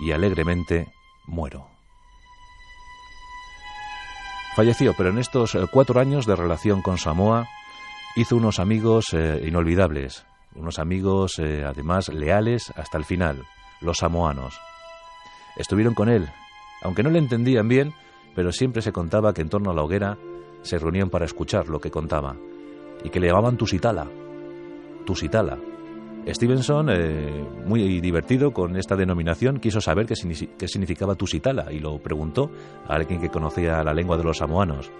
y 0.00 0.12
alegremente 0.12 0.92
muero. 1.26 1.66
Falleció, 4.54 4.94
pero 4.94 5.08
en 5.10 5.18
estos 5.18 5.54
eh, 5.54 5.66
cuatro 5.72 5.98
años 5.98 6.26
de 6.26 6.36
relación 6.36 6.82
con 6.82 6.98
Samoa 6.98 7.48
hizo 8.16 8.36
unos 8.36 8.58
amigos 8.58 9.06
eh, 9.14 9.42
inolvidables, 9.46 10.26
unos 10.54 10.78
amigos 10.78 11.38
eh, 11.38 11.64
además 11.64 12.08
leales 12.08 12.70
hasta 12.76 12.98
el 12.98 13.06
final 13.06 13.46
los 13.80 13.98
samoanos. 13.98 14.60
Estuvieron 15.56 15.94
con 15.94 16.08
él, 16.08 16.30
aunque 16.82 17.02
no 17.02 17.10
le 17.10 17.18
entendían 17.18 17.68
bien, 17.68 17.92
pero 18.34 18.52
siempre 18.52 18.82
se 18.82 18.92
contaba 18.92 19.32
que 19.32 19.42
en 19.42 19.48
torno 19.48 19.70
a 19.70 19.74
la 19.74 19.82
hoguera 19.82 20.18
se 20.62 20.78
reunían 20.78 21.10
para 21.10 21.24
escuchar 21.24 21.68
lo 21.68 21.80
que 21.80 21.90
contaba, 21.90 22.36
y 23.04 23.10
que 23.10 23.20
le 23.20 23.28
llamaban 23.28 23.56
Tusitala, 23.56 24.08
Tusitala, 25.04 25.58
Stevenson, 26.26 26.88
eh, 26.90 27.44
muy 27.66 28.00
divertido 28.00 28.52
con 28.52 28.76
esta 28.76 28.94
denominación, 28.94 29.58
quiso 29.58 29.80
saber 29.80 30.06
qué, 30.06 30.14
qué, 30.56 30.68
significaba 30.68 31.16
Tusitala 31.16 31.72
y 31.72 31.80
lo 31.80 31.98
preguntó 31.98 32.50
a 32.86 32.94
alguien 32.94 33.20
que 33.20 33.28
conocía 33.28 33.82
la 33.82 33.92
lengua 33.92 34.16
de 34.16 34.24
los 34.24 34.38
samoanos. 34.38 34.90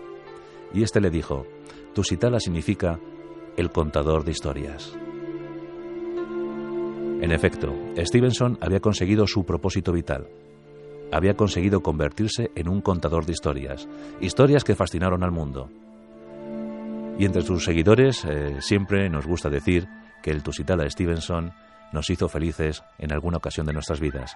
Y 0.75 0.83
este 0.83 1.01
le 1.01 1.11
dijo, 1.11 1.47
Tusitala 1.95 2.41
significa 2.41 2.99
el 3.57 3.71
contador 3.71 4.25
de 4.25 4.33
historias. 4.33 4.93
En 7.21 7.31
efecto, 7.31 7.73
Stevenson 7.97 8.59
había 8.61 8.81
conseguido 8.81 9.29
su 9.29 9.45
propósito 9.45 9.93
vital. 9.93 10.27
Había 11.13 11.35
conseguido 11.35 11.83
convertirse 11.83 12.51
en 12.55 12.69
un 12.69 12.81
contador 12.81 13.27
de 13.27 13.33
historias, 13.33 13.87
historias 14.21 14.65
que 14.65 14.75
fascinaron 14.75 15.23
al 15.23 15.31
mundo. 15.31 15.71
Y 17.19 17.27
entre 17.27 17.43
sus 17.43 17.65
seguidores 17.65 18.25
eh, 18.25 18.57
siempre 18.61 19.09
nos 19.11 19.27
gusta 19.27 19.51
decir 19.51 19.87
que 20.23 20.31
el 20.31 20.43
Tusitala 20.43 20.89
Stevenson 20.89 21.53
nos 21.93 22.09
hizo 22.09 22.29
felices 22.29 22.83
en 22.99 23.13
alguna 23.13 23.37
ocasión 23.37 23.67
de 23.67 23.75
nuestras 23.75 24.01
vidas. 24.01 24.35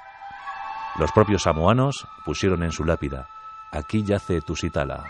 Los 0.98 1.10
propios 1.12 1.42
samoanos 1.42 2.06
pusieron 2.24 2.62
en 2.62 2.72
su 2.72 2.84
lápida, 2.84 3.26
aquí 3.72 4.04
yace 4.04 4.40
Tusitala, 4.40 5.04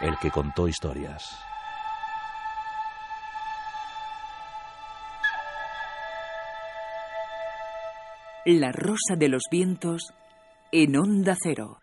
el 0.00 0.18
que 0.18 0.30
contó 0.30 0.66
historias. 0.66 1.38
La 8.44 8.72
rosa 8.72 9.14
de 9.16 9.28
los 9.28 9.42
vientos 9.48 10.12
en 10.74 10.96
onda 10.96 11.36
cero. 11.38 11.76